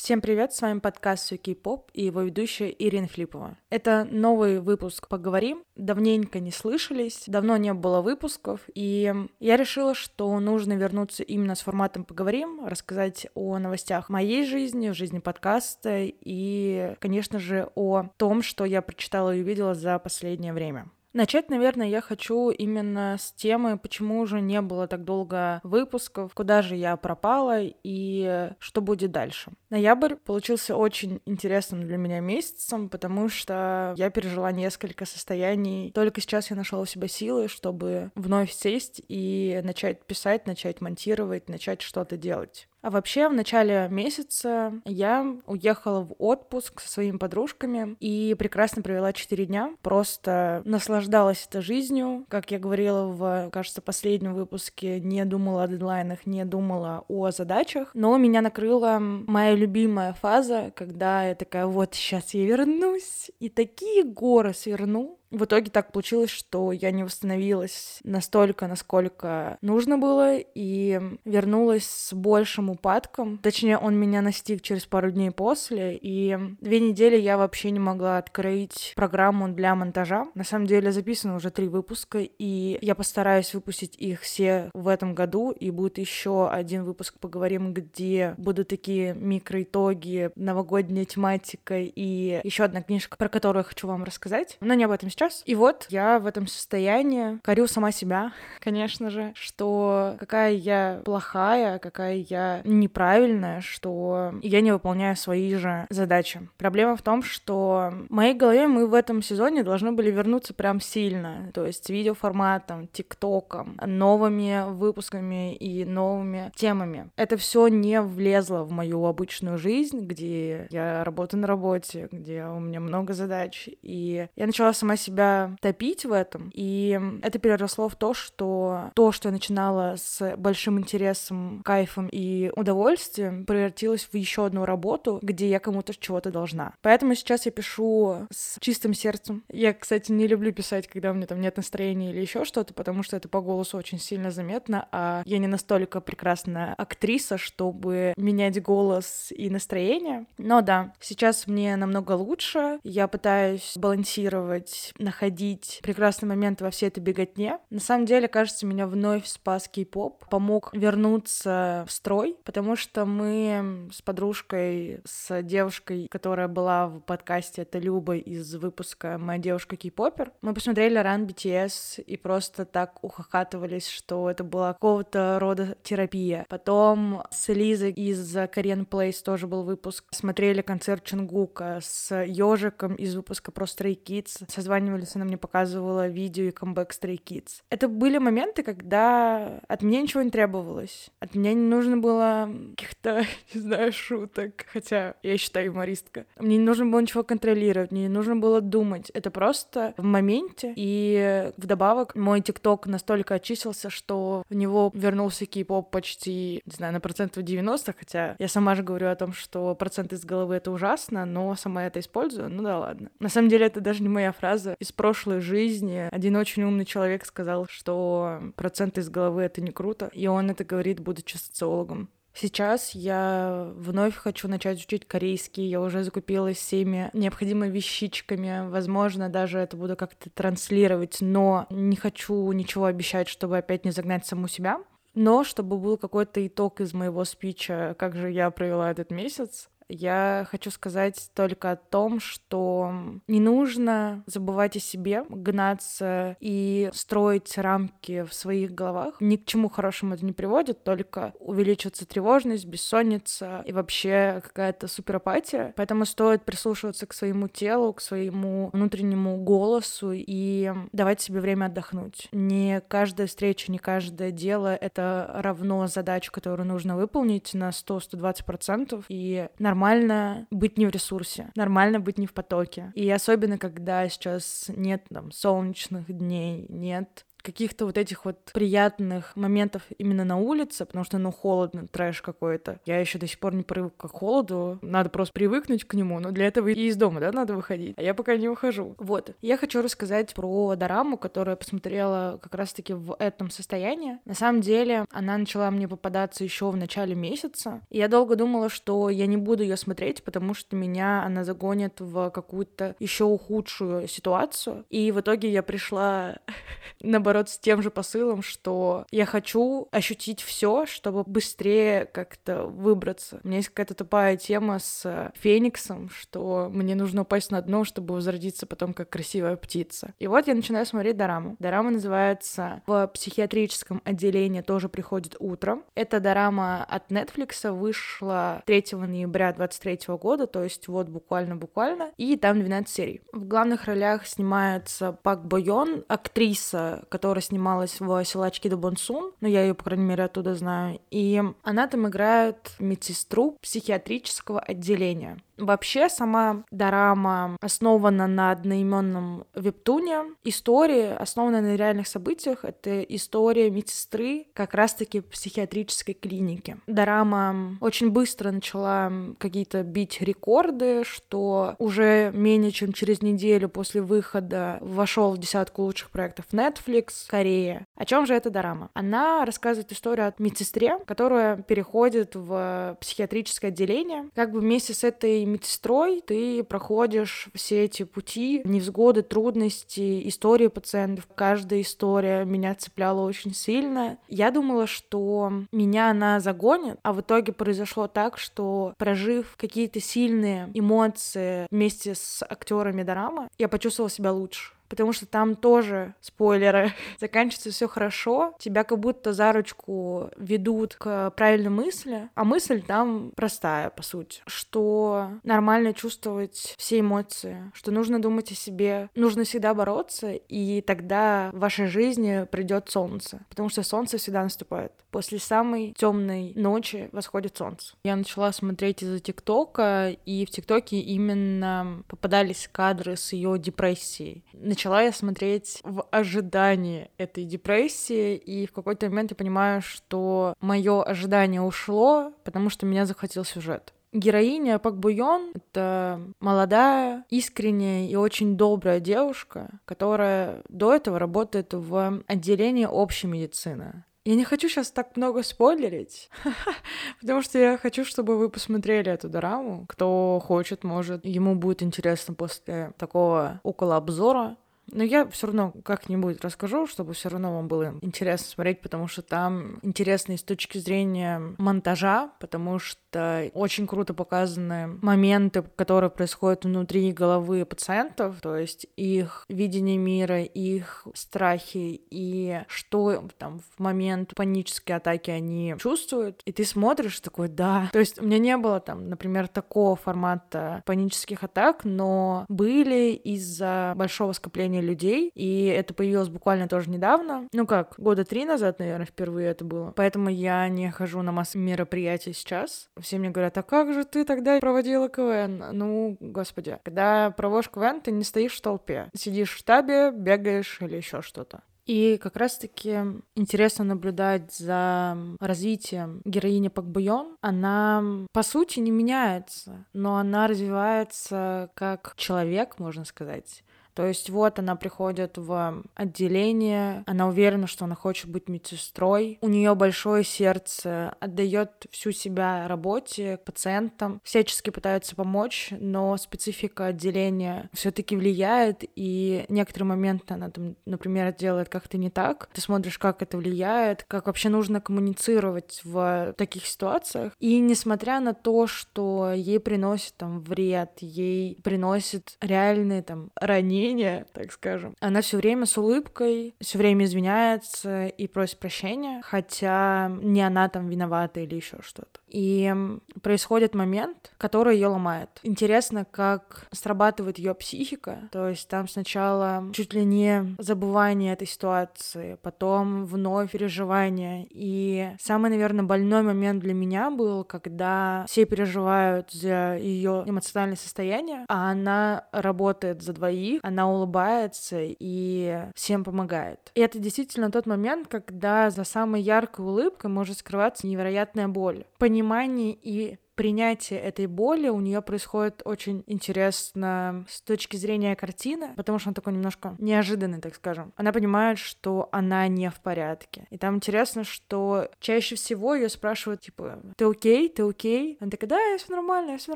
Всем 0.03 0.19
привет, 0.19 0.51
с 0.51 0.63
вами 0.63 0.79
подкаст 0.79 1.25
«Все 1.25 1.37
кей-поп» 1.37 1.91
и 1.93 2.05
его 2.05 2.21
ведущая 2.21 2.69
Ирина 2.71 3.07
Флипова. 3.07 3.55
Это 3.69 4.07
новый 4.09 4.59
выпуск 4.59 5.07
«Поговорим». 5.07 5.63
Давненько 5.75 6.39
не 6.39 6.49
слышались, 6.49 7.25
давно 7.27 7.55
не 7.57 7.71
было 7.75 8.01
выпусков, 8.01 8.61
и 8.73 9.13
я 9.39 9.57
решила, 9.57 9.93
что 9.93 10.39
нужно 10.39 10.73
вернуться 10.73 11.21
именно 11.21 11.53
с 11.53 11.61
форматом 11.61 12.03
«Поговорим», 12.03 12.65
рассказать 12.65 13.27
о 13.35 13.59
новостях 13.59 14.09
моей 14.09 14.43
жизни, 14.43 14.89
жизни 14.89 15.19
подкаста 15.19 15.99
и, 15.99 16.95
конечно 16.99 17.37
же, 17.37 17.69
о 17.75 18.05
том, 18.17 18.41
что 18.41 18.65
я 18.65 18.81
прочитала 18.81 19.35
и 19.35 19.41
увидела 19.41 19.75
за 19.75 19.99
последнее 19.99 20.51
время. 20.51 20.89
Начать, 21.13 21.49
наверное, 21.49 21.87
я 21.87 21.99
хочу 21.99 22.51
именно 22.51 23.17
с 23.19 23.33
темы, 23.33 23.77
почему 23.77 24.25
же 24.25 24.39
не 24.39 24.61
было 24.61 24.87
так 24.87 25.03
долго 25.03 25.59
выпусков, 25.63 26.33
куда 26.33 26.61
же 26.61 26.75
я 26.75 26.95
пропала 26.95 27.59
и 27.61 28.51
что 28.59 28.81
будет 28.81 29.11
дальше. 29.11 29.51
Ноябрь 29.69 30.15
получился 30.15 30.75
очень 30.75 31.21
интересным 31.25 31.83
для 31.85 31.97
меня 31.97 32.21
месяцем, 32.21 32.89
потому 32.89 33.27
что 33.27 33.93
я 33.97 34.09
пережила 34.09 34.51
несколько 34.53 35.05
состояний. 35.05 35.91
Только 35.91 36.21
сейчас 36.21 36.49
я 36.49 36.55
нашла 36.55 36.79
у 36.79 36.85
себя 36.85 37.09
силы, 37.09 37.49
чтобы 37.49 38.11
вновь 38.15 38.51
сесть 38.53 39.01
и 39.09 39.59
начать 39.63 40.05
писать, 40.05 40.47
начать 40.47 40.79
монтировать, 40.79 41.49
начать 41.49 41.81
что-то 41.81 42.15
делать. 42.15 42.69
А 42.81 42.89
вообще, 42.89 43.29
в 43.29 43.33
начале 43.33 43.87
месяца 43.91 44.73
я 44.85 45.37
уехала 45.45 46.01
в 46.01 46.15
отпуск 46.17 46.81
со 46.81 46.91
своими 46.91 47.17
подружками 47.17 47.95
и 47.99 48.35
прекрасно 48.37 48.81
провела 48.81 49.13
4 49.13 49.45
дня. 49.45 49.75
Просто 49.81 50.63
наслаждалась 50.65 51.45
этой 51.47 51.61
жизнью. 51.61 52.25
Как 52.27 52.49
я 52.49 52.59
говорила 52.59 53.05
в, 53.05 53.49
кажется, 53.51 53.81
последнем 53.81 54.33
выпуске, 54.33 54.99
не 54.99 55.23
думала 55.25 55.63
о 55.63 55.67
дедлайнах, 55.67 56.25
не 56.25 56.43
думала 56.43 57.05
о 57.07 57.29
задачах. 57.29 57.91
Но 57.93 58.17
меня 58.17 58.41
накрыла 58.41 58.97
моя 58.99 59.55
любимая 59.55 60.13
фаза, 60.13 60.71
когда 60.75 61.25
я 61.25 61.35
такая, 61.35 61.67
вот 61.67 61.93
сейчас 61.93 62.33
я 62.33 62.45
вернусь, 62.45 63.29
и 63.39 63.49
такие 63.49 64.03
горы 64.03 64.53
сверну, 64.53 65.19
в 65.31 65.45
итоге 65.45 65.71
так 65.71 65.91
получилось, 65.91 66.29
что 66.29 66.71
я 66.71 66.91
не 66.91 67.03
восстановилась 67.03 67.99
настолько, 68.03 68.67
насколько 68.67 69.57
нужно 69.61 69.97
было, 69.97 70.37
и 70.37 70.99
вернулась 71.25 71.85
с 71.85 72.13
большим 72.13 72.69
упадком. 72.69 73.37
Точнее, 73.37 73.77
он 73.77 73.95
меня 73.95 74.21
настиг 74.21 74.61
через 74.61 74.85
пару 74.85 75.11
дней 75.11 75.31
после, 75.31 75.97
и 76.01 76.37
две 76.59 76.79
недели 76.79 77.17
я 77.17 77.37
вообще 77.37 77.71
не 77.71 77.79
могла 77.79 78.17
открыть 78.17 78.93
программу 78.95 79.47
для 79.49 79.73
монтажа. 79.75 80.27
На 80.35 80.43
самом 80.43 80.67
деле 80.67 80.91
записано 80.91 81.35
уже 81.35 81.49
три 81.49 81.67
выпуска, 81.67 82.19
и 82.19 82.77
я 82.81 82.93
постараюсь 82.93 83.53
выпустить 83.53 83.95
их 83.95 84.21
все 84.21 84.69
в 84.73 84.87
этом 84.87 85.15
году, 85.15 85.51
и 85.51 85.71
будет 85.71 85.97
еще 85.97 86.49
один 86.49 86.83
выпуск 86.83 87.15
«Поговорим», 87.19 87.73
где 87.73 88.35
будут 88.37 88.67
такие 88.67 89.13
микроитоги, 89.13 90.31
новогодняя 90.35 91.05
тематика 91.05 91.79
и 91.79 92.41
еще 92.43 92.63
одна 92.65 92.81
книжка, 92.81 93.15
про 93.17 93.29
которую 93.29 93.61
я 93.61 93.63
хочу 93.63 93.87
вам 93.87 94.03
рассказать. 94.03 94.57
Но 94.59 94.73
не 94.73 94.83
об 94.83 94.91
этом 94.91 95.09
сейчас 95.09 95.20
сейчас. 95.21 95.43
И 95.45 95.55
вот 95.55 95.87
я 95.89 96.19
в 96.19 96.25
этом 96.25 96.47
состоянии 96.47 97.39
корю 97.43 97.67
сама 97.67 97.91
себя, 97.91 98.33
конечно 98.59 99.09
же, 99.09 99.33
что 99.35 100.15
какая 100.19 100.53
я 100.53 101.01
плохая, 101.05 101.79
какая 101.79 102.25
я 102.29 102.61
неправильная, 102.63 103.61
что 103.61 104.33
я 104.41 104.61
не 104.61 104.71
выполняю 104.71 105.15
свои 105.15 105.53
же 105.55 105.85
задачи. 105.89 106.47
Проблема 106.57 106.95
в 106.95 107.01
том, 107.01 107.23
что 107.23 107.93
в 108.09 108.13
моей 108.13 108.33
голове 108.33 108.67
мы 108.67 108.87
в 108.87 108.93
этом 108.93 109.21
сезоне 109.21 109.63
должны 109.63 109.91
были 109.91 110.11
вернуться 110.11 110.53
прям 110.53 110.79
сильно, 110.79 111.51
то 111.53 111.65
есть 111.65 111.89
видеоформатом, 111.89 112.87
тиктоком, 112.87 113.77
новыми 113.85 114.71
выпусками 114.71 115.55
и 115.55 115.85
новыми 115.85 116.51
темами. 116.55 117.09
Это 117.15 117.37
все 117.37 117.67
не 117.67 118.01
влезло 118.01 118.63
в 118.63 118.71
мою 118.71 119.05
обычную 119.05 119.57
жизнь, 119.57 120.05
где 120.05 120.67
я 120.71 121.03
работаю 121.03 121.41
на 121.41 121.47
работе, 121.47 122.07
где 122.11 122.45
у 122.45 122.59
меня 122.59 122.79
много 122.79 123.13
задач, 123.13 123.69
и 123.81 124.27
я 124.35 124.45
начала 124.45 124.73
сама 124.73 124.95
себя 124.95 125.10
себя 125.11 125.55
топить 125.61 126.05
в 126.05 126.11
этом, 126.11 126.49
и 126.53 126.99
это 127.21 127.39
переросло 127.39 127.89
в 127.89 127.95
то, 127.95 128.13
что 128.13 128.91
то, 128.95 129.11
что 129.11 129.29
я 129.29 129.33
начинала 129.33 129.95
с 129.97 130.35
большим 130.37 130.79
интересом, 130.79 131.61
кайфом 131.63 132.07
и 132.11 132.51
удовольствием, 132.55 133.45
превратилось 133.45 134.07
в 134.11 134.15
еще 134.15 134.45
одну 134.45 134.65
работу, 134.65 135.19
где 135.21 135.49
я 135.49 135.59
кому-то 135.59 135.93
чего-то 135.93 136.31
должна. 136.31 136.73
Поэтому 136.81 137.15
сейчас 137.15 137.45
я 137.45 137.51
пишу 137.51 138.27
с 138.31 138.57
чистым 138.59 138.93
сердцем. 138.93 139.43
Я, 139.49 139.73
кстати, 139.73 140.11
не 140.11 140.27
люблю 140.27 140.51
писать, 140.53 140.87
когда 140.87 141.11
у 141.11 141.13
меня 141.13 141.27
там 141.27 141.41
нет 141.41 141.57
настроения 141.57 142.11
или 142.11 142.21
еще 142.21 142.45
что-то, 142.45 142.73
потому 142.73 143.03
что 143.03 143.17
это 143.17 143.27
по 143.27 143.41
голосу 143.41 143.77
очень 143.77 143.99
сильно 143.99 144.31
заметно, 144.31 144.87
а 144.91 145.23
я 145.25 145.37
не 145.37 145.47
настолько 145.47 146.01
прекрасная 146.01 146.73
актриса, 146.77 147.37
чтобы 147.37 148.13
менять 148.17 148.61
голос 148.61 149.31
и 149.31 149.49
настроение. 149.49 150.25
Но 150.37 150.61
да, 150.61 150.93
сейчас 150.99 151.47
мне 151.47 151.75
намного 151.75 152.13
лучше. 152.13 152.79
Я 152.83 153.07
пытаюсь 153.07 153.73
балансировать 153.75 154.93
находить 155.01 155.79
прекрасный 155.83 156.27
момент 156.27 156.61
во 156.61 156.71
всей 156.71 156.87
этой 156.87 156.99
беготне. 156.99 157.59
На 157.69 157.79
самом 157.79 158.05
деле, 158.05 158.27
кажется, 158.27 158.65
меня 158.65 158.87
вновь 158.87 159.27
спас 159.27 159.67
кей-поп, 159.67 160.25
помог 160.29 160.69
вернуться 160.73 161.85
в 161.87 161.91
строй, 161.91 162.37
потому 162.43 162.75
что 162.75 163.05
мы 163.05 163.89
с 163.91 164.01
подружкой, 164.01 165.01
с 165.05 165.41
девушкой, 165.41 166.07
которая 166.09 166.47
была 166.47 166.87
в 166.87 166.99
подкасте, 166.99 167.63
это 167.63 167.79
Люба 167.79 168.17
из 168.17 168.55
выпуска 168.55 169.17
«Моя 169.17 169.39
девушка 169.39 169.75
кей-попер», 169.75 170.31
мы 170.41 170.53
посмотрели 170.53 170.97
ран 170.97 171.25
BTS 171.25 172.01
и 172.01 172.17
просто 172.17 172.65
так 172.65 173.03
ухахатывались, 173.03 173.87
что 173.87 174.29
это 174.29 174.43
была 174.43 174.73
какого-то 174.73 175.37
рода 175.39 175.77
терапия. 175.83 176.45
Потом 176.49 177.23
с 177.31 177.49
Элизой 177.49 177.91
из 177.91 178.35
Korean 178.35 178.87
Place 178.87 179.23
тоже 179.23 179.47
был 179.47 179.63
выпуск. 179.63 180.05
Смотрели 180.11 180.61
концерт 180.61 181.03
Чунгука 181.03 181.79
с 181.81 182.15
Ежиком 182.23 182.95
из 182.95 183.15
выпуска 183.15 183.51
про 183.51 183.65
Stray 183.65 183.97
Kids. 184.01 184.43
Созванивали 184.47 184.90
Улице 184.93 185.17
она 185.17 185.25
мне 185.25 185.37
показывала 185.37 186.07
видео 186.07 186.45
и 186.45 186.51
камбэк 186.51 186.91
Stray 186.91 187.21
Kids. 187.21 187.61
Это 187.69 187.87
были 187.87 188.17
моменты, 188.17 188.63
когда 188.63 189.59
от 189.67 189.81
меня 189.81 190.01
ничего 190.01 190.21
не 190.21 190.29
требовалось. 190.29 191.09
От 191.19 191.35
меня 191.35 191.53
не 191.53 191.67
нужно 191.67 191.97
было 191.97 192.49
каких-то, 192.75 193.25
не 193.53 193.61
знаю, 193.61 193.91
шуток, 193.91 194.65
хотя 194.71 195.15
я 195.23 195.37
считаю 195.37 195.67
юмористка. 195.67 196.25
Мне 196.39 196.57
не 196.57 196.63
нужно 196.63 196.85
было 196.85 196.99
ничего 196.99 197.23
контролировать, 197.23 197.91
мне 197.91 198.03
не 198.03 198.09
нужно 198.09 198.35
было 198.35 198.61
думать. 198.61 199.09
Это 199.11 199.31
просто 199.31 199.93
в 199.97 200.03
моменте. 200.03 200.73
И 200.75 201.51
вдобавок 201.57 202.15
мой 202.15 202.41
ТикТок 202.41 202.87
настолько 202.87 203.35
очистился, 203.35 203.89
что 203.89 204.43
в 204.49 204.53
него 204.53 204.91
вернулся 204.93 205.45
кей-поп 205.45 205.89
почти, 205.91 206.61
не 206.65 206.75
знаю, 206.75 206.93
на 206.93 206.99
процентов 206.99 207.43
90, 207.43 207.93
хотя 207.97 208.35
я 208.39 208.47
сама 208.47 208.75
же 208.75 208.83
говорю 208.83 209.09
о 209.09 209.15
том, 209.15 209.33
что 209.33 209.73
процент 209.75 210.13
из 210.13 210.25
головы— 210.25 210.55
это 210.57 210.71
ужасно, 210.71 211.25
но 211.25 211.55
сама 211.55 211.85
это 211.85 211.99
использую, 211.99 212.49
ну 212.49 212.63
да 212.63 212.79
ладно. 212.79 213.09
На 213.19 213.29
самом 213.29 213.49
деле 213.49 213.65
это 213.65 213.81
даже 213.81 214.01
не 214.01 214.09
моя 214.09 214.31
фраза 214.31 214.70
из 214.79 214.91
прошлой 214.91 215.39
жизни. 215.41 216.09
Один 216.11 216.35
очень 216.35 216.63
умный 216.63 216.85
человек 216.85 217.25
сказал, 217.25 217.67
что 217.69 218.41
процент 218.55 218.97
из 218.97 219.09
головы— 219.09 219.41
это 219.43 219.61
не 219.61 219.71
круто, 219.71 220.09
и 220.13 220.27
он 220.27 220.49
это 220.49 220.63
говорит, 220.63 220.99
будучи 220.99 221.37
социологом. 221.37 222.09
Сейчас 222.33 222.91
я 222.91 223.71
вновь 223.75 224.15
хочу 224.15 224.47
начать 224.47 224.81
учить 224.81 225.05
корейский. 225.05 225.67
Я 225.67 225.81
уже 225.81 226.03
закупилась 226.03 226.57
всеми 226.57 227.09
необходимыми 227.13 227.69
вещичками. 227.69 228.69
Возможно, 228.69 229.29
даже 229.29 229.59
это 229.59 229.75
буду 229.75 229.97
как-то 229.97 230.29
транслировать, 230.29 231.17
но 231.19 231.67
не 231.69 231.97
хочу 231.97 232.49
ничего 232.53 232.85
обещать, 232.85 233.27
чтобы 233.27 233.57
опять 233.57 233.83
не 233.83 233.91
загнать 233.91 234.25
саму 234.25 234.47
себя. 234.47 234.79
Но 235.13 235.43
чтобы 235.43 235.77
был 235.77 235.97
какой-то 235.97 236.45
итог 236.45 236.79
из 236.79 236.93
моего 236.93 237.25
спича, 237.25 237.95
как 237.99 238.15
же 238.15 238.31
я 238.31 238.49
провела 238.49 238.89
этот 238.89 239.11
месяц, 239.11 239.69
я 239.91 240.47
хочу 240.49 240.71
сказать 240.71 241.29
только 241.35 241.71
о 241.71 241.75
том, 241.75 242.19
что 242.19 242.93
не 243.27 243.39
нужно 243.39 244.23
забывать 244.25 244.77
о 244.77 244.79
себе, 244.79 245.23
гнаться 245.29 246.37
и 246.39 246.89
строить 246.93 247.57
рамки 247.57 248.23
в 248.23 248.33
своих 248.33 248.73
головах. 248.73 249.15
Ни 249.19 249.35
к 249.35 249.45
чему 249.45 249.69
хорошему 249.69 250.15
это 250.15 250.25
не 250.25 250.31
приводит, 250.31 250.83
только 250.83 251.33
увеличивается 251.39 252.07
тревожность, 252.07 252.65
бессонница 252.65 253.63
и 253.65 253.73
вообще 253.73 254.41
какая-то 254.43 254.87
суперапатия. 254.87 255.73
Поэтому 255.75 256.05
стоит 256.05 256.43
прислушиваться 256.43 257.05
к 257.05 257.13
своему 257.13 257.47
телу, 257.47 257.93
к 257.93 258.01
своему 258.01 258.69
внутреннему 258.73 259.37
голосу 259.37 260.11
и 260.13 260.71
давать 260.91 261.21
себе 261.21 261.41
время 261.41 261.65
отдохнуть. 261.65 262.29
Не 262.31 262.81
каждая 262.87 263.27
встреча, 263.27 263.71
не 263.71 263.77
каждое 263.77 264.31
дело— 264.31 264.73
это 264.81 265.29
равно 265.35 265.87
задача, 265.87 266.31
которую 266.31 266.67
нужно 266.67 266.95
выполнить 266.95 267.53
на 267.53 267.69
100-120%. 267.69 269.03
И 269.09 269.49
нормально 269.59 269.80
нормально 269.81 270.47
быть 270.51 270.77
не 270.77 270.85
в 270.85 270.89
ресурсе, 270.89 271.49
нормально 271.55 271.99
быть 271.99 272.19
не 272.19 272.27
в 272.27 272.33
потоке. 272.33 272.91
И 272.93 273.09
особенно, 273.09 273.57
когда 273.57 274.07
сейчас 274.09 274.69
нет 274.69 275.05
там 275.09 275.31
солнечных 275.31 276.05
дней, 276.15 276.67
нет 276.69 277.25
каких-то 277.41 277.85
вот 277.85 277.97
этих 277.97 278.25
вот 278.25 278.37
приятных 278.53 279.35
моментов 279.35 279.83
именно 279.97 280.23
на 280.23 280.37
улице, 280.37 280.85
потому 280.85 281.05
что, 281.05 281.17
ну, 281.17 281.31
холодно, 281.31 281.87
трэш 281.87 282.21
какой-то. 282.21 282.79
Я 282.85 282.99
еще 282.99 283.19
до 283.19 283.27
сих 283.27 283.39
пор 283.39 283.53
не 283.53 283.63
привык 283.63 283.95
к 283.97 284.07
холоду, 284.07 284.79
надо 284.81 285.09
просто 285.09 285.33
привыкнуть 285.33 285.85
к 285.85 285.93
нему, 285.93 286.19
но 286.19 286.31
для 286.31 286.47
этого 286.47 286.67
и 286.67 286.73
из 286.73 286.95
дома, 286.95 287.19
да, 287.19 287.31
надо 287.31 287.55
выходить. 287.55 287.95
А 287.97 288.01
я 288.01 288.13
пока 288.13 288.35
не 288.37 288.49
ухожу. 288.49 288.95
Вот. 288.97 289.35
Я 289.41 289.57
хочу 289.57 289.81
рассказать 289.81 290.33
про 290.33 290.75
дораму, 290.75 291.17
которую 291.17 291.53
я 291.53 291.57
посмотрела 291.57 292.39
как 292.41 292.55
раз-таки 292.55 292.93
в 292.93 293.15
этом 293.19 293.49
состоянии. 293.49 294.19
На 294.25 294.33
самом 294.33 294.61
деле, 294.61 295.05
она 295.11 295.37
начала 295.37 295.71
мне 295.71 295.87
попадаться 295.87 296.43
еще 296.43 296.69
в 296.69 296.77
начале 296.77 297.15
месяца. 297.15 297.81
И 297.89 297.97
я 297.97 298.07
долго 298.07 298.35
думала, 298.35 298.69
что 298.69 299.09
я 299.09 299.25
не 299.25 299.37
буду 299.37 299.63
ее 299.63 299.77
смотреть, 299.77 300.23
потому 300.23 300.53
что 300.53 300.75
меня 300.75 301.23
она 301.23 301.43
загонит 301.43 301.99
в 301.99 302.29
какую-то 302.29 302.95
еще 302.99 303.37
худшую 303.37 304.07
ситуацию. 304.07 304.85
И 304.89 305.11
в 305.11 305.19
итоге 305.19 305.49
я 305.49 305.63
пришла 305.63 306.37
на 307.01 307.19
наоборот, 307.31 307.49
с 307.49 307.57
тем 307.57 307.81
же 307.81 307.89
посылом, 307.89 308.41
что 308.41 309.05
я 309.09 309.25
хочу 309.25 309.87
ощутить 309.91 310.41
все, 310.41 310.85
чтобы 310.85 311.23
быстрее 311.23 312.05
как-то 312.05 312.65
выбраться. 312.65 313.39
У 313.43 313.47
меня 313.47 313.57
есть 313.57 313.69
какая-то 313.69 313.93
тупая 313.93 314.35
тема 314.35 314.79
с 314.79 315.31
Фениксом, 315.35 316.09
что 316.09 316.69
мне 316.69 316.93
нужно 316.93 317.21
упасть 317.21 317.51
на 317.51 317.61
дно, 317.61 317.85
чтобы 317.85 318.15
возродиться 318.15 318.65
потом 318.65 318.93
как 318.93 319.09
красивая 319.09 319.55
птица. 319.55 320.13
И 320.19 320.27
вот 320.27 320.47
я 320.47 320.55
начинаю 320.55 320.85
смотреть 320.85 321.15
дораму. 321.15 321.55
Дорама 321.59 321.91
называется 321.91 322.81
«В 322.85 323.07
психиатрическом 323.07 324.01
отделении 324.03 324.61
тоже 324.61 324.89
приходит 324.89 325.37
утром». 325.39 325.85
Эта 325.95 326.19
дорама 326.19 326.83
от 326.83 327.09
Netflix 327.11 327.71
вышла 327.71 328.61
3 328.65 328.83
ноября 328.91 329.53
23 329.53 330.15
года, 330.17 330.47
то 330.47 330.63
есть 330.63 330.89
вот 330.89 331.07
буквально-буквально, 331.07 332.11
и 332.17 332.35
там 332.35 332.59
12 332.59 332.93
серий. 332.93 333.21
В 333.31 333.45
главных 333.45 333.85
ролях 333.85 334.27
снимается 334.27 335.13
Пак 335.23 335.45
Бойон, 335.45 336.03
актриса, 336.09 337.05
которая 337.21 337.43
снималась 337.43 337.99
в 337.99 338.25
«Силачке 338.25 338.67
до 338.67 338.77
Бонсун», 338.77 339.31
но 339.41 339.47
я 339.47 339.61
ее, 339.61 339.75
по 339.75 339.83
крайней 339.83 340.05
мере, 340.05 340.23
оттуда 340.23 340.55
знаю, 340.55 340.99
и 341.11 341.39
она 341.61 341.85
там 341.85 342.07
играет 342.07 342.71
медсестру 342.79 343.59
психиатрического 343.61 344.59
отделения. 344.59 345.37
Вообще 345.61 346.09
сама 346.09 346.63
дорама 346.71 347.55
основана 347.61 348.25
на 348.25 348.51
одноименном 348.51 349.45
вебтуне. 349.53 350.23
История, 350.43 351.13
основанная 351.13 351.61
на 351.61 351.75
реальных 351.75 352.07
событиях, 352.07 352.65
это 352.65 353.03
история 353.03 353.69
медсестры 353.69 354.47
как 354.53 354.73
раз-таки 354.73 355.21
психиатрической 355.21 356.15
клинике. 356.15 356.77
Дорама 356.87 357.77
очень 357.79 358.09
быстро 358.09 358.49
начала 358.49 359.11
какие-то 359.37 359.83
бить 359.83 360.19
рекорды, 360.21 361.03
что 361.03 361.75
уже 361.77 362.31
менее 362.33 362.71
чем 362.71 362.91
через 362.91 363.21
неделю 363.21 363.69
после 363.69 364.01
выхода 364.01 364.79
вошел 364.81 365.31
в 365.31 365.37
десятку 365.37 365.83
лучших 365.83 366.09
проектов 366.09 366.45
Netflix, 366.51 367.10
Корея. 367.27 367.85
О 367.95 368.05
чем 368.05 368.25
же 368.25 368.33
эта 368.33 368.49
дорама? 368.49 368.89
Она 368.93 369.45
рассказывает 369.45 369.91
историю 369.91 370.27
о 370.27 370.33
медсестре, 370.37 370.99
которая 371.05 371.57
переходит 371.57 372.35
в 372.35 372.97
психиатрическое 372.99 373.71
отделение. 373.71 374.29
Как 374.35 374.51
бы 374.51 374.59
вместе 374.59 374.93
с 374.93 375.03
этой 375.03 375.45
медсестрой 375.45 376.21
ты 376.25 376.63
проходишь 376.63 377.49
все 377.53 377.85
эти 377.85 378.03
пути, 378.03 378.61
невзгоды, 378.63 379.21
трудности, 379.21 380.27
истории 380.27 380.67
пациентов. 380.67 381.27
Каждая 381.35 381.81
история 381.81 382.45
меня 382.45 382.75
цепляла 382.75 383.21
очень 383.21 383.53
сильно. 383.53 384.17
Я 384.27 384.51
думала, 384.51 384.87
что 384.87 385.51
меня 385.71 386.09
она 386.09 386.39
загонит, 386.39 386.99
а 387.03 387.13
в 387.13 387.21
итоге 387.21 387.53
произошло 387.53 388.07
так, 388.07 388.37
что 388.37 388.93
прожив 388.97 389.55
какие-то 389.57 389.99
сильные 389.99 390.69
эмоции 390.73 391.67
вместе 391.71 392.15
с 392.15 392.43
актерами 392.47 393.03
дорамы, 393.03 393.47
я 393.57 393.67
почувствовала 393.67 394.09
себя 394.09 394.31
лучше 394.31 394.73
потому 394.91 395.13
что 395.13 395.25
там 395.25 395.55
тоже 395.55 396.13
спойлеры. 396.19 396.91
Заканчивается 397.19 397.71
все 397.71 397.87
хорошо, 397.87 398.53
тебя 398.59 398.83
как 398.83 398.99
будто 398.99 399.31
за 399.31 399.53
ручку 399.53 400.29
ведут 400.35 400.95
к 400.95 401.31
правильной 401.31 401.69
мысли, 401.69 402.29
а 402.35 402.43
мысль 402.43 402.81
там 402.81 403.31
простая, 403.33 403.89
по 403.89 404.03
сути, 404.03 404.41
что 404.47 405.29
нормально 405.43 405.93
чувствовать 405.93 406.75
все 406.77 406.99
эмоции, 406.99 407.71
что 407.73 407.91
нужно 407.91 408.21
думать 408.21 408.51
о 408.51 408.55
себе, 408.55 409.09
нужно 409.15 409.45
всегда 409.45 409.73
бороться, 409.73 410.33
и 410.33 410.81
тогда 410.81 411.51
в 411.53 411.59
вашей 411.59 411.87
жизни 411.87 412.45
придет 412.51 412.89
солнце, 412.89 413.45
потому 413.47 413.69
что 413.69 413.83
солнце 413.83 414.17
всегда 414.17 414.43
наступает. 414.43 414.91
После 415.11 415.39
самой 415.39 415.93
темной 415.97 416.53
ночи 416.55 417.09
восходит 417.11 417.57
солнце. 417.57 417.95
Я 418.03 418.15
начала 418.15 418.51
смотреть 418.51 419.03
из-за 419.03 419.19
ТикТока, 419.19 420.15
и 420.25 420.45
в 420.45 420.49
ТикТоке 420.49 420.99
именно 420.99 422.03
попадались 422.07 422.69
кадры 422.71 423.15
с 423.15 423.33
ее 423.33 423.59
депрессией 423.59 424.43
начала 424.71 425.01
я 425.01 425.11
смотреть 425.11 425.79
в 425.83 426.05
ожидании 426.11 427.09
этой 427.17 427.43
депрессии, 427.43 428.35
и 428.35 428.65
в 428.65 428.71
какой-то 428.71 429.09
момент 429.09 429.31
я 429.31 429.35
понимаю, 429.35 429.81
что 429.81 430.55
мое 430.61 431.03
ожидание 431.03 431.61
ушло, 431.61 432.31
потому 432.43 432.69
что 432.69 432.85
меня 432.85 433.05
захватил 433.05 433.43
сюжет. 433.43 433.93
Героиня 434.13 434.77
Пак 434.77 434.97
Буйон— 434.97 435.51
это 435.53 436.19
молодая, 436.41 437.23
искренняя 437.29 438.07
и 438.09 438.15
очень 438.15 438.57
добрая 438.57 438.99
девушка, 438.99 439.69
которая 439.85 440.63
до 440.67 440.93
этого 440.93 441.17
работает 441.17 441.73
в 441.73 442.21
отделении 442.27 442.85
общей 442.85 443.27
медицины. 443.27 444.03
Я 444.23 444.35
не 444.35 444.43
хочу 444.43 444.69
сейчас 444.69 444.91
так 444.91 445.17
много 445.17 445.41
спойлерить, 445.41 446.29
потому 447.21 447.41
что 447.41 447.57
я 447.57 447.77
хочу, 447.77 448.05
чтобы 448.05 448.37
вы 448.37 448.49
посмотрели 448.49 449.11
эту 449.11 449.29
драму. 449.29 449.85
Кто 449.87 450.39
хочет, 450.43 450.83
может, 450.83 451.25
ему 451.25 451.55
будет 451.55 451.81
интересно 451.81 452.35
после 452.35 452.93
такого 452.99 453.59
около 453.63 453.97
обзора. 453.97 454.57
Но 454.91 455.03
я 455.03 455.27
все 455.27 455.47
равно 455.47 455.73
как-нибудь 455.83 456.41
расскажу, 456.41 456.87
чтобы 456.87 457.13
все 457.13 457.29
равно 457.29 457.55
вам 457.55 457.67
было 457.67 457.95
интересно 458.01 458.47
смотреть, 458.47 458.81
потому 458.81 459.07
что 459.07 459.21
там 459.21 459.79
интересно 459.81 460.33
и 460.33 460.37
с 460.37 460.43
точки 460.43 460.77
зрения 460.77 461.41
монтажа, 461.57 462.31
потому 462.39 462.79
что 462.79 463.49
очень 463.53 463.87
круто 463.87 464.13
показаны 464.13 464.99
моменты, 465.01 465.63
которые 465.75 466.09
происходят 466.09 466.65
внутри 466.65 467.11
головы 467.11 467.65
пациентов, 467.65 468.39
то 468.41 468.55
есть 468.55 468.87
их 468.95 469.45
видение 469.49 469.97
мира, 469.97 470.43
их 470.43 471.07
страхи 471.13 472.01
и 472.09 472.61
что 472.67 473.23
там 473.37 473.59
в 473.59 473.79
момент 473.79 474.33
панической 474.35 474.95
атаки 474.95 475.31
они 475.31 475.75
чувствуют. 475.79 476.41
И 476.45 476.51
ты 476.51 476.65
смотришь 476.65 477.19
такой, 477.19 477.47
да. 477.47 477.89
То 477.93 477.99
есть 477.99 478.19
у 478.19 478.25
меня 478.25 478.39
не 478.39 478.57
было 478.57 478.79
там, 478.79 479.09
например, 479.09 479.47
такого 479.47 479.95
формата 479.95 480.83
панических 480.85 481.43
атак, 481.43 481.83
но 481.83 482.45
были 482.49 483.13
из-за 483.13 483.93
большого 483.95 484.33
скопления 484.33 484.80
людей, 484.81 485.31
и 485.35 485.65
это 485.65 485.93
появилось 485.93 486.29
буквально 486.29 486.67
тоже 486.67 486.89
недавно. 486.89 487.47
Ну 487.53 487.65
как, 487.65 487.95
года 487.97 488.25
три 488.25 488.45
назад, 488.45 488.79
наверное, 488.79 489.05
впервые 489.05 489.49
это 489.49 489.63
было. 489.65 489.93
Поэтому 489.95 490.29
я 490.29 490.67
не 490.69 490.91
хожу 490.91 491.21
на 491.21 491.31
массы 491.31 491.57
мероприятий 491.57 492.33
сейчас. 492.33 492.89
Все 492.99 493.17
мне 493.17 493.29
говорят, 493.29 493.57
а 493.57 493.63
как 493.63 493.93
же 493.93 494.03
ты 494.03 494.25
тогда 494.25 494.59
проводила 494.59 495.09
КВН? 495.09 495.65
Ну, 495.71 496.17
господи, 496.19 496.79
когда 496.83 497.31
проводишь 497.31 497.69
КВН, 497.69 498.01
ты 498.01 498.11
не 498.11 498.23
стоишь 498.23 498.57
в 498.57 498.61
толпе. 498.61 499.09
Сидишь 499.15 499.51
в 499.51 499.57
штабе, 499.57 500.11
бегаешь 500.11 500.79
или 500.81 500.97
еще 500.97 501.21
что-то. 501.21 501.61
И 501.85 502.17
как 502.21 502.35
раз-таки 502.37 502.99
интересно 503.35 503.83
наблюдать 503.83 504.53
за 504.53 505.17
развитием 505.39 506.21
героини 506.25 506.67
Пак 506.67 506.85
Буйон. 506.85 507.37
Она, 507.41 508.03
по 508.31 508.43
сути, 508.43 508.79
не 508.79 508.91
меняется, 508.91 509.85
но 509.93 510.17
она 510.17 510.47
развивается 510.47 511.69
как 511.73 512.13
человек, 512.17 512.79
можно 512.79 513.03
сказать. 513.03 513.63
То 513.93 514.05
есть 514.05 514.29
вот 514.29 514.59
она 514.59 514.75
приходит 514.75 515.37
в 515.37 515.83
отделение, 515.95 517.03
она 517.07 517.27
уверена, 517.27 517.67
что 517.67 517.85
она 517.85 517.95
хочет 517.95 518.29
быть 518.29 518.47
медсестрой, 518.49 519.37
у 519.41 519.47
нее 519.47 519.75
большое 519.75 520.23
сердце, 520.23 521.15
отдает 521.19 521.85
всю 521.91 522.11
себя 522.11 522.67
работе, 522.67 523.39
пациентам, 523.43 524.21
всячески 524.23 524.69
пытается 524.69 525.15
помочь, 525.15 525.69
но 525.71 526.15
специфика 526.17 526.87
отделения 526.87 527.69
все-таки 527.73 528.15
влияет, 528.15 528.83
и 528.95 529.45
некоторые 529.49 529.89
моменты 529.89 530.33
она 530.33 530.49
там, 530.49 530.75
например, 530.85 531.33
делает 531.33 531.69
как-то 531.69 531.97
не 531.97 532.09
так. 532.09 532.49
Ты 532.53 532.61
смотришь, 532.61 532.97
как 532.97 533.21
это 533.21 533.37
влияет, 533.37 534.03
как 534.07 534.27
вообще 534.27 534.49
нужно 534.49 534.81
коммуницировать 534.81 535.81
в 535.83 536.33
таких 536.37 536.65
ситуациях. 536.65 537.33
И 537.39 537.59
несмотря 537.59 538.19
на 538.19 538.33
то, 538.33 538.67
что 538.67 539.31
ей 539.33 539.59
приносит 539.59 540.15
там 540.15 540.41
вред, 540.41 540.91
ей 540.99 541.57
приносит 541.63 542.37
реальные 542.41 543.03
там 543.03 543.31
ранения, 543.35 543.80
мнение, 543.81 544.25
так 544.33 544.51
скажем. 544.51 544.95
Она 544.99 545.21
все 545.21 545.37
время 545.37 545.65
с 545.65 545.77
улыбкой, 545.77 546.55
все 546.61 546.77
время 546.77 547.05
извиняется 547.05 548.07
и 548.07 548.27
просит 548.27 548.59
прощения, 548.59 549.21
хотя 549.23 550.11
не 550.21 550.41
она 550.41 550.69
там 550.69 550.87
виновата 550.87 551.39
или 551.39 551.55
еще 551.55 551.77
что-то. 551.81 552.20
И 552.31 552.73
происходит 553.21 553.75
момент, 553.75 554.31
который 554.37 554.75
ее 554.75 554.87
ломает. 554.87 555.29
Интересно, 555.43 556.05
как 556.05 556.67
срабатывает 556.71 557.37
ее 557.37 557.53
психика. 557.53 558.29
То 558.31 558.49
есть 558.49 558.67
там 558.69 558.87
сначала 558.87 559.65
чуть 559.73 559.93
ли 559.93 560.05
не 560.05 560.55
забывание 560.57 561.33
этой 561.33 561.47
ситуации, 561.47 562.37
потом 562.41 563.05
вновь 563.05 563.51
переживание. 563.51 564.47
И 564.49 565.11
самый, 565.19 565.51
наверное, 565.51 565.83
больной 565.83 566.21
момент 566.21 566.61
для 566.61 566.73
меня 566.73 567.11
был, 567.11 567.43
когда 567.43 568.25
все 568.27 568.45
переживают 568.45 569.31
за 569.31 569.77
ее 569.77 570.23
эмоциональное 570.25 570.77
состояние, 570.77 571.45
а 571.49 571.71
она 571.71 572.25
работает 572.31 573.01
за 573.01 573.13
двоих, 573.13 573.59
она 573.63 573.91
улыбается 573.91 574.77
и 574.81 575.65
всем 575.75 576.03
помогает. 576.03 576.71
И 576.75 576.81
это 576.81 576.99
действительно 576.99 577.51
тот 577.51 577.65
момент, 577.65 578.07
когда 578.07 578.69
за 578.69 578.83
самой 578.83 579.21
яркой 579.21 579.65
улыбкой 579.65 580.09
может 580.09 580.39
скрываться 580.39 580.87
невероятная 580.87 581.47
боль. 581.47 581.83
Понимание 582.21 582.77
и 582.79 583.17
принятие 583.41 583.99
этой 583.99 584.27
боли 584.27 584.69
у 584.69 584.79
нее 584.79 585.01
происходит 585.01 585.63
очень 585.65 586.03
интересно 586.05 587.25
с 587.27 587.41
точки 587.41 587.75
зрения 587.75 588.15
картины, 588.15 588.75
потому 588.75 588.99
что 588.99 589.09
он 589.09 589.15
такой 589.15 589.33
немножко 589.33 589.75
неожиданный, 589.79 590.39
так 590.39 590.53
скажем. 590.53 590.93
Она 590.95 591.11
понимает, 591.11 591.57
что 591.57 592.07
она 592.11 592.47
не 592.47 592.69
в 592.69 592.79
порядке. 592.81 593.47
И 593.49 593.57
там 593.57 593.77
интересно, 593.77 594.23
что 594.23 594.89
чаще 594.99 595.33
всего 595.33 595.73
ее 595.73 595.89
спрашивают, 595.89 596.41
типа, 596.41 596.83
ты 596.95 597.05
окей, 597.05 597.49
ты 597.49 597.63
окей? 597.63 598.15
Она 598.19 598.29
такая, 598.29 598.47
да, 598.47 598.59
я 598.59 598.77
все 598.77 598.91
нормально, 598.91 599.31
я 599.31 599.37
все 599.39 599.55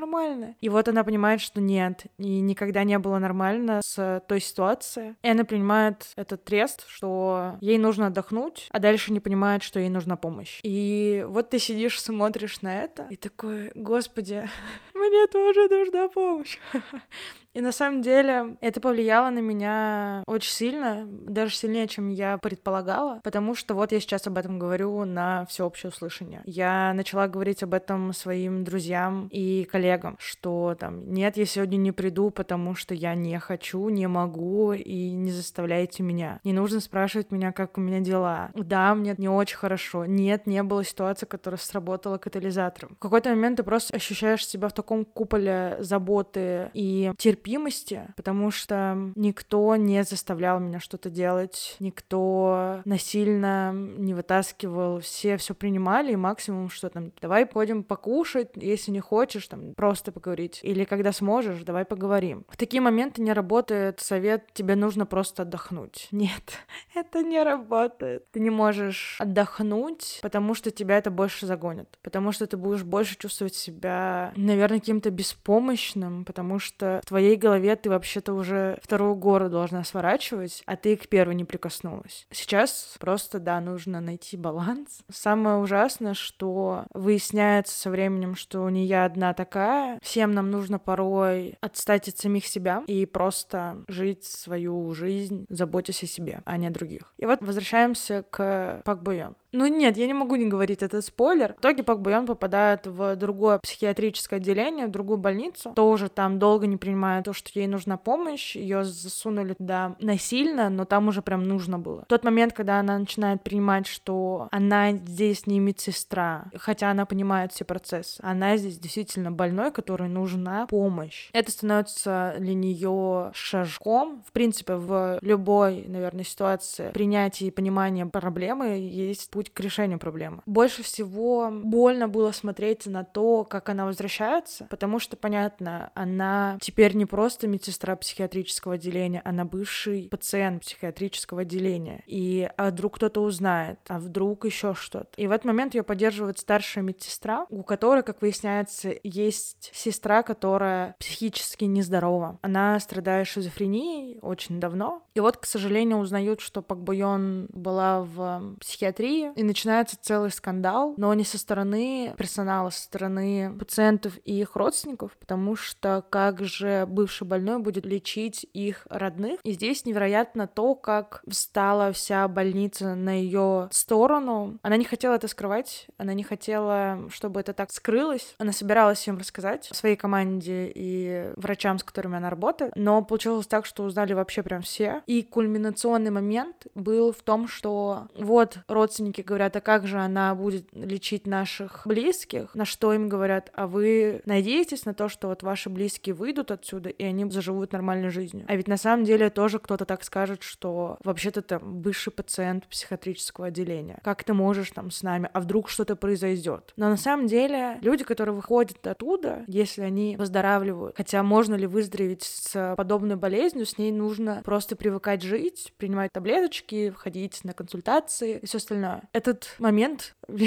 нормально. 0.00 0.56
И 0.60 0.68
вот 0.68 0.88
она 0.88 1.04
понимает, 1.04 1.40
что 1.40 1.60
нет, 1.60 2.06
и 2.18 2.40
никогда 2.40 2.82
не 2.82 2.98
было 2.98 3.20
нормально 3.20 3.82
с 3.84 4.20
той 4.26 4.40
ситуацией. 4.40 5.14
И 5.22 5.28
она 5.28 5.44
принимает 5.44 6.08
этот 6.16 6.42
трест, 6.42 6.84
что 6.88 7.56
ей 7.60 7.78
нужно 7.78 8.08
отдохнуть, 8.08 8.66
а 8.72 8.80
дальше 8.80 9.12
не 9.12 9.20
понимает, 9.20 9.62
что 9.62 9.78
ей 9.78 9.90
нужна 9.90 10.16
помощь. 10.16 10.58
И 10.64 11.24
вот 11.28 11.50
ты 11.50 11.60
сидишь, 11.60 12.02
смотришь 12.02 12.62
на 12.62 12.82
это, 12.82 13.06
и 13.10 13.16
такой, 13.16 13.70
Господи, 13.76 14.48
мне 14.94 15.26
тоже 15.26 15.68
нужна 15.68 16.08
помощь. 16.08 16.58
И 17.56 17.60
на 17.62 17.72
самом 17.72 18.02
деле 18.02 18.58
это 18.60 18.82
повлияло 18.82 19.30
на 19.30 19.38
меня 19.38 20.22
очень 20.26 20.50
сильно, 20.50 21.06
даже 21.08 21.54
сильнее, 21.54 21.88
чем 21.88 22.10
я 22.10 22.36
предполагала, 22.36 23.22
потому 23.24 23.54
что 23.54 23.72
вот 23.72 23.92
я 23.92 24.00
сейчас 24.00 24.26
об 24.26 24.36
этом 24.36 24.58
говорю 24.58 25.06
на 25.06 25.46
всеобщее 25.46 25.88
услышание. 25.88 26.42
Я 26.44 26.92
начала 26.92 27.28
говорить 27.28 27.62
об 27.62 27.72
этом 27.72 28.12
своим 28.12 28.62
друзьям 28.62 29.28
и 29.32 29.66
коллегам, 29.72 30.16
что 30.18 30.76
там, 30.78 31.10
нет, 31.10 31.38
я 31.38 31.46
сегодня 31.46 31.78
не 31.78 31.92
приду, 31.92 32.28
потому 32.28 32.74
что 32.74 32.92
я 32.92 33.14
не 33.14 33.38
хочу, 33.38 33.88
не 33.88 34.06
могу, 34.06 34.74
и 34.74 35.12
не 35.12 35.32
заставляйте 35.32 36.02
меня. 36.02 36.40
Не 36.44 36.52
нужно 36.52 36.80
спрашивать 36.80 37.30
меня, 37.30 37.52
как 37.52 37.78
у 37.78 37.80
меня 37.80 38.00
дела. 38.00 38.50
Да, 38.52 38.94
мне 38.94 39.14
не 39.16 39.30
очень 39.30 39.56
хорошо. 39.56 40.04
Нет, 40.04 40.46
не 40.46 40.62
было 40.62 40.84
ситуации, 40.84 41.24
которая 41.24 41.58
сработала 41.58 42.18
катализатором. 42.18 42.96
В 42.96 42.98
какой-то 42.98 43.30
момент 43.30 43.56
ты 43.56 43.62
просто 43.62 43.96
ощущаешь 43.96 44.46
себя 44.46 44.68
в 44.68 44.74
таком 44.74 45.06
куполе 45.06 45.78
заботы 45.80 46.70
и 46.74 47.12
терпения, 47.16 47.45
терпимости, 47.46 48.02
потому 48.16 48.50
что 48.50 49.12
никто 49.14 49.76
не 49.76 50.02
заставлял 50.02 50.58
меня 50.58 50.80
что-то 50.80 51.10
делать, 51.10 51.76
никто 51.78 52.80
насильно 52.84 53.72
не 53.72 54.14
вытаскивал, 54.14 55.00
все 55.00 55.36
все 55.36 55.54
принимали, 55.54 56.12
и 56.12 56.16
максимум, 56.16 56.70
что 56.70 56.90
там, 56.90 57.12
давай 57.20 57.46
пойдем 57.46 57.84
покушать, 57.84 58.50
если 58.56 58.90
не 58.90 59.00
хочешь, 59.00 59.46
там, 59.46 59.74
просто 59.74 60.10
поговорить. 60.10 60.60
Или 60.62 60.84
когда 60.84 61.12
сможешь, 61.12 61.62
давай 61.62 61.84
поговорим. 61.84 62.44
В 62.48 62.56
такие 62.56 62.80
моменты 62.80 63.22
не 63.22 63.32
работает 63.32 64.00
совет, 64.00 64.52
тебе 64.52 64.74
нужно 64.74 65.06
просто 65.06 65.42
отдохнуть. 65.42 66.08
Нет, 66.10 66.52
это 66.94 67.22
не 67.22 67.42
работает. 67.42 68.30
Ты 68.32 68.40
не 68.40 68.50
можешь 68.50 69.16
отдохнуть, 69.20 70.18
потому 70.22 70.54
что 70.54 70.70
тебя 70.70 70.98
это 70.98 71.10
больше 71.10 71.46
загонит, 71.46 71.98
потому 72.02 72.32
что 72.32 72.46
ты 72.46 72.56
будешь 72.56 72.82
больше 72.82 73.16
чувствовать 73.16 73.54
себя, 73.54 74.32
наверное, 74.36 74.80
каким-то 74.80 75.10
беспомощным, 75.10 76.24
потому 76.24 76.58
что 76.58 77.00
в 77.04 77.06
твоей 77.06 77.35
твоей 77.36 77.38
голове 77.38 77.76
ты 77.76 77.90
вообще-то 77.90 78.32
уже 78.32 78.78
вторую 78.82 79.14
гору 79.14 79.48
должна 79.48 79.84
сворачивать, 79.84 80.62
а 80.66 80.76
ты 80.76 80.96
к 80.96 81.08
первой 81.08 81.34
не 81.34 81.44
прикоснулась. 81.44 82.26
Сейчас 82.30 82.96
просто, 82.98 83.38
да, 83.38 83.60
нужно 83.60 84.00
найти 84.00 84.36
баланс. 84.36 85.00
Самое 85.10 85.56
ужасное, 85.56 86.14
что 86.14 86.86
выясняется 86.94 87.78
со 87.78 87.90
временем, 87.90 88.34
что 88.34 88.68
не 88.70 88.84
я 88.84 89.04
одна 89.04 89.34
такая. 89.34 89.98
Всем 90.02 90.32
нам 90.32 90.50
нужно 90.50 90.78
порой 90.78 91.56
отстать 91.60 92.08
от 92.08 92.18
самих 92.18 92.46
себя 92.46 92.82
и 92.86 93.06
просто 93.06 93.84
жить 93.88 94.24
свою 94.24 94.92
жизнь, 94.94 95.46
заботясь 95.48 96.02
о 96.02 96.06
себе, 96.06 96.40
а 96.44 96.56
не 96.56 96.66
о 96.66 96.70
других. 96.70 97.12
И 97.18 97.26
вот 97.26 97.40
возвращаемся 97.40 98.24
к 98.30 98.82
Пак 98.84 99.02
Бойон. 99.02 99.36
Ну 99.52 99.66
нет, 99.66 99.96
я 99.96 100.06
не 100.06 100.14
могу 100.14 100.36
не 100.36 100.46
говорить, 100.46 100.82
это 100.82 101.00
спойлер. 101.02 101.54
В 101.54 101.60
итоге 101.60 101.82
Пак 101.82 102.00
Буйон 102.00 102.26
попадает 102.26 102.86
в 102.86 103.16
другое 103.16 103.58
психиатрическое 103.58 104.38
отделение, 104.38 104.86
в 104.86 104.90
другую 104.90 105.18
больницу. 105.18 105.72
Тоже 105.74 106.08
там 106.08 106.38
долго 106.38 106.66
не 106.66 106.76
принимая 106.76 107.22
то, 107.22 107.32
что 107.32 107.50
ей 107.58 107.66
нужна 107.66 107.96
помощь. 107.96 108.56
Ее 108.56 108.84
засунули 108.84 109.54
туда 109.54 109.96
насильно, 110.00 110.68
но 110.68 110.84
там 110.84 111.08
уже 111.08 111.22
прям 111.22 111.44
нужно 111.44 111.78
было. 111.78 112.02
В 112.02 112.06
тот 112.06 112.24
момент, 112.24 112.52
когда 112.52 112.80
она 112.80 112.98
начинает 112.98 113.42
принимать, 113.42 113.86
что 113.86 114.48
она 114.50 114.92
здесь 114.92 115.46
не 115.46 115.58
медсестра, 115.58 116.46
хотя 116.56 116.90
она 116.90 117.06
понимает 117.06 117.52
все 117.52 117.64
процессы, 117.64 118.20
она 118.22 118.56
здесь 118.56 118.78
действительно 118.78 119.30
больной, 119.30 119.70
которой 119.70 120.08
нужна 120.08 120.66
помощь. 120.66 121.30
Это 121.32 121.50
становится 121.50 122.34
для 122.38 122.54
нее 122.54 123.30
шажком. 123.34 124.22
В 124.26 124.32
принципе, 124.32 124.74
в 124.74 125.18
любой, 125.22 125.84
наверное, 125.86 126.24
ситуации 126.24 126.90
принятия 126.92 127.46
и 127.46 127.50
понимания 127.50 128.06
проблемы 128.06 128.78
есть 128.78 129.30
путь 129.30 129.45
путь 129.46 129.54
к 129.54 129.60
решению 129.60 129.98
проблемы. 129.98 130.42
Больше 130.46 130.82
всего 130.82 131.50
больно 131.50 132.08
было 132.08 132.32
смотреть 132.32 132.86
на 132.86 133.04
то, 133.04 133.44
как 133.44 133.68
она 133.68 133.86
возвращается, 133.86 134.66
потому 134.70 134.98
что, 134.98 135.16
понятно, 135.16 135.90
она 135.94 136.58
теперь 136.60 136.94
не 136.94 137.06
просто 137.06 137.48
медсестра 137.48 137.96
психиатрического 137.96 138.74
отделения, 138.74 139.22
она 139.24 139.44
бывший 139.44 140.08
пациент 140.10 140.62
психиатрического 140.62 141.42
отделения. 141.42 142.02
И 142.06 142.48
а 142.56 142.70
вдруг 142.70 142.96
кто-то 142.96 143.20
узнает, 143.20 143.78
а 143.88 143.98
вдруг 143.98 144.44
еще 144.44 144.74
что-то. 144.74 145.08
И 145.16 145.26
в 145.26 145.30
этот 145.30 145.44
момент 145.44 145.74
ее 145.74 145.82
поддерживает 145.82 146.38
старшая 146.38 146.84
медсестра, 146.84 147.46
у 147.50 147.62
которой, 147.62 148.02
как 148.02 148.22
выясняется, 148.22 148.94
есть 149.02 149.70
сестра, 149.72 150.22
которая 150.22 150.96
психически 150.98 151.64
нездорова. 151.64 152.38
Она 152.42 152.78
страдает 152.80 153.26
шизофренией 153.26 154.18
очень 154.22 154.60
давно. 154.60 155.02
И 155.14 155.20
вот, 155.20 155.36
к 155.36 155.46
сожалению, 155.46 155.98
узнают, 155.98 156.40
что 156.40 156.62
Пак 156.62 156.78
Бойон 156.78 157.48
была 157.52 158.02
в 158.02 158.56
психиатрии, 158.60 159.25
и 159.34 159.42
начинается 159.42 159.96
целый 160.00 160.30
скандал, 160.30 160.94
но 160.96 161.12
не 161.14 161.24
со 161.24 161.38
стороны 161.38 162.14
персонала, 162.16 162.70
со 162.70 162.82
стороны 162.82 163.54
пациентов 163.58 164.18
и 164.24 164.40
их 164.40 164.56
родственников, 164.56 165.16
потому 165.18 165.56
что 165.56 166.04
как 166.10 166.44
же 166.44 166.86
бывший 166.86 167.26
больной 167.26 167.58
будет 167.58 167.86
лечить 167.86 168.46
их 168.52 168.86
родных. 168.90 169.40
И 169.42 169.52
здесь 169.52 169.84
невероятно 169.84 170.46
то, 170.46 170.74
как 170.74 171.22
встала 171.28 171.92
вся 171.92 172.26
больница 172.28 172.94
на 172.94 173.20
ее 173.20 173.68
сторону. 173.70 174.58
Она 174.62 174.76
не 174.76 174.84
хотела 174.84 175.14
это 175.14 175.28
скрывать, 175.28 175.86
она 175.98 176.14
не 176.14 176.22
хотела, 176.22 177.08
чтобы 177.10 177.40
это 177.40 177.52
так 177.52 177.72
скрылось. 177.72 178.34
Она 178.38 178.52
собиралась 178.52 179.06
им 179.08 179.18
рассказать 179.18 179.68
своей 179.72 179.96
команде 179.96 180.72
и 180.74 181.32
врачам, 181.36 181.78
с 181.78 181.84
которыми 181.84 182.16
она 182.16 182.30
работает, 182.30 182.72
но 182.76 183.02
получилось 183.02 183.46
так, 183.46 183.66
что 183.66 183.84
узнали 183.84 184.12
вообще 184.12 184.42
прям 184.42 184.62
все. 184.62 185.02
И 185.06 185.22
кульминационный 185.22 186.10
момент 186.10 186.66
был 186.74 187.12
в 187.12 187.22
том, 187.22 187.48
что 187.48 188.08
вот 188.18 188.58
родственники 188.68 189.15
говорят, 189.22 189.56
а 189.56 189.60
как 189.60 189.86
же 189.86 189.98
она 189.98 190.34
будет 190.34 190.68
лечить 190.72 191.26
наших 191.26 191.82
близких? 191.84 192.54
На 192.54 192.64
что 192.64 192.92
им 192.92 193.08
говорят, 193.08 193.50
а 193.54 193.66
вы 193.66 194.22
надеетесь 194.24 194.84
на 194.84 194.94
то, 194.94 195.08
что 195.08 195.28
вот 195.28 195.42
ваши 195.42 195.70
близкие 195.70 196.14
выйдут 196.14 196.50
отсюда, 196.50 196.88
и 196.88 197.04
они 197.04 197.28
заживут 197.30 197.72
нормальной 197.72 198.10
жизнью? 198.10 198.44
А 198.48 198.56
ведь 198.56 198.68
на 198.68 198.76
самом 198.76 199.04
деле 199.04 199.30
тоже 199.30 199.58
кто-то 199.58 199.84
так 199.84 200.04
скажет, 200.04 200.42
что 200.42 200.98
вообще-то 201.04 201.42
там 201.42 201.80
бывший 201.80 202.12
пациент 202.12 202.66
психиатрического 202.66 203.46
отделения. 203.46 203.98
Как 204.02 204.24
ты 204.24 204.34
можешь 204.34 204.70
там 204.70 204.90
с 204.90 205.02
нами? 205.02 205.30
А 205.32 205.40
вдруг 205.40 205.68
что-то 205.68 205.96
произойдет? 205.96 206.72
Но 206.76 206.88
на 206.88 206.96
самом 206.96 207.26
деле 207.26 207.78
люди, 207.80 208.04
которые 208.04 208.34
выходят 208.34 208.86
оттуда, 208.86 209.44
если 209.46 209.82
они 209.82 210.16
выздоравливают, 210.16 210.96
хотя 210.96 211.22
можно 211.22 211.54
ли 211.54 211.66
выздороветь 211.66 212.22
с 212.22 212.74
подобной 212.76 213.16
болезнью, 213.16 213.66
с 213.66 213.78
ней 213.78 213.92
нужно 213.92 214.42
просто 214.44 214.76
привыкать 214.76 215.22
жить, 215.22 215.72
принимать 215.76 216.12
таблеточки, 216.12 216.92
ходить 216.96 217.44
на 217.44 217.52
консультации 217.52 218.38
и 218.38 218.46
все 218.46 218.58
остальное 218.58 219.02
этот 219.12 219.54
момент 219.58 220.14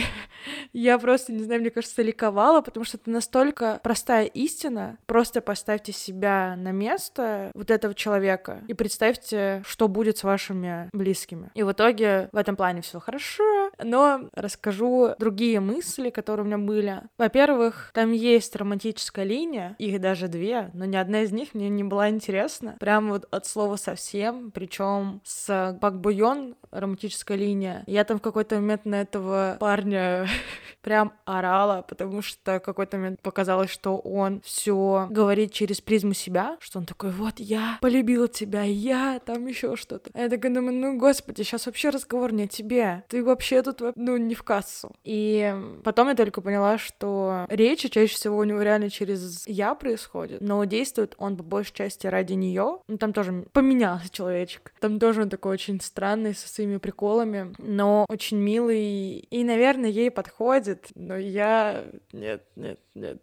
я 0.74 0.98
просто, 1.00 1.34
не 1.34 1.44
знаю, 1.44 1.62
мне 1.62 1.70
кажется, 1.70 2.02
ликовала, 2.02 2.62
потому 2.62 2.84
что 2.84 2.98
это 2.98 3.10
настолько 3.10 3.80
простая 3.84 4.26
истина. 4.26 4.98
Просто 5.06 5.42
поставьте 5.42 5.92
себя 5.92 6.56
на 6.58 6.72
место 6.72 7.52
вот 7.54 7.72
этого 7.72 7.94
человека 7.94 8.64
и 8.68 8.74
представьте, 8.74 9.64
что 9.66 9.88
будет 9.88 10.18
с 10.18 10.24
вашими 10.24 10.90
близкими. 10.94 11.52
И 11.54 11.64
в 11.64 11.72
итоге 11.72 12.30
в 12.32 12.38
этом 12.38 12.56
плане 12.56 12.82
все 12.82 13.00
хорошо. 13.00 13.69
Но 13.84 14.30
расскажу 14.34 15.16
другие 15.20 15.60
мысли, 15.60 16.10
которые 16.10 16.46
у 16.46 16.48
меня 16.48 16.58
были. 16.58 17.02
Во-первых, 17.18 17.92
там 17.94 18.12
есть 18.12 18.56
романтическая 18.56 19.26
линия, 19.26 19.76
их 19.80 20.00
даже 20.02 20.28
две, 20.28 20.70
но 20.74 20.86
ни 20.86 20.96
одна 20.96 21.22
из 21.22 21.32
них 21.32 21.54
мне 21.54 21.70
не 21.70 21.84
была 21.84 22.10
интересна. 22.10 22.76
Прям 22.80 23.10
вот 23.10 23.28
от 23.32 23.46
слова 23.46 23.76
совсем, 23.76 24.52
причем 24.52 25.22
с 25.24 25.78
Пак 25.82 26.00
Буйон 26.00 26.56
романтическая 26.72 27.38
линия. 27.38 27.84
Я 27.88 28.04
там 28.04 28.20
в 28.20 28.22
какой-то 28.22 28.56
момент 28.56 28.86
на 28.86 29.02
этого 29.02 29.58
парня 29.60 30.28
прям 30.82 31.14
орала, 31.26 31.82
потому 31.88 32.22
что 32.22 32.60
в 32.60 32.60
какой-то 32.60 32.98
момент 32.98 33.22
показалось, 33.22 33.70
что 33.70 33.98
он 33.98 34.42
все 34.42 35.08
говорит 35.10 35.52
через 35.52 35.82
призму 35.82 36.14
себя, 36.14 36.58
что 36.60 36.80
он 36.80 36.86
такой, 36.86 37.12
вот 37.12 37.40
я 37.40 37.78
полюбил 37.82 38.28
тебя, 38.28 38.64
я 38.64 39.20
там 39.26 39.46
еще 39.48 39.76
что-то. 39.76 40.10
Я 40.14 40.30
такая 40.30 40.54
думаю, 40.54 40.74
ну 40.74 40.98
господи, 40.98 41.42
сейчас 41.42 41.66
вообще 41.66 41.90
разговор 41.90 42.34
не 42.34 42.44
о 42.44 42.48
тебе, 42.48 43.04
ты 43.08 43.24
вообще 43.24 43.62
тут 43.74 43.96
ну 43.96 44.18
не 44.18 44.36
в 44.36 44.44
кассу. 44.44 44.92
И 45.04 45.56
потом 45.84 46.10
я 46.10 46.16
только 46.16 46.42
поняла, 46.42 46.78
что 46.78 47.46
речь 47.50 47.90
чаще 47.90 48.14
всего 48.14 48.38
у 48.38 48.44
него 48.44 48.62
реально 48.62 48.90
через 48.90 49.48
я 49.48 49.76
происходит, 49.76 50.42
но 50.42 50.64
действует 50.66 51.16
он 51.18 51.38
по 51.38 51.44
большей 51.44 51.74
части 51.74 52.08
ради 52.08 52.34
нее. 52.34 52.80
Ну 52.88 52.98
там 52.98 53.14
тоже 53.14 53.46
поменялся 53.54 54.10
человечек. 54.10 54.74
Там 54.80 55.00
тоже 55.00 55.24
он 55.24 55.30
такой 55.30 55.54
очень 55.54 55.82
странный 55.82 56.36
со 56.36 56.48
своими 56.48 56.78
приколами, 56.78 57.54
но 57.58 58.06
очень 58.10 58.38
милый 58.38 59.20
и, 59.20 59.44
наверное, 59.44 59.90
ей 59.90 60.12
подходит. 60.12 60.88
Но 60.96 61.18
я 61.18 61.86
нет, 62.12 62.44
нет, 62.56 62.80
нет. 62.96 63.22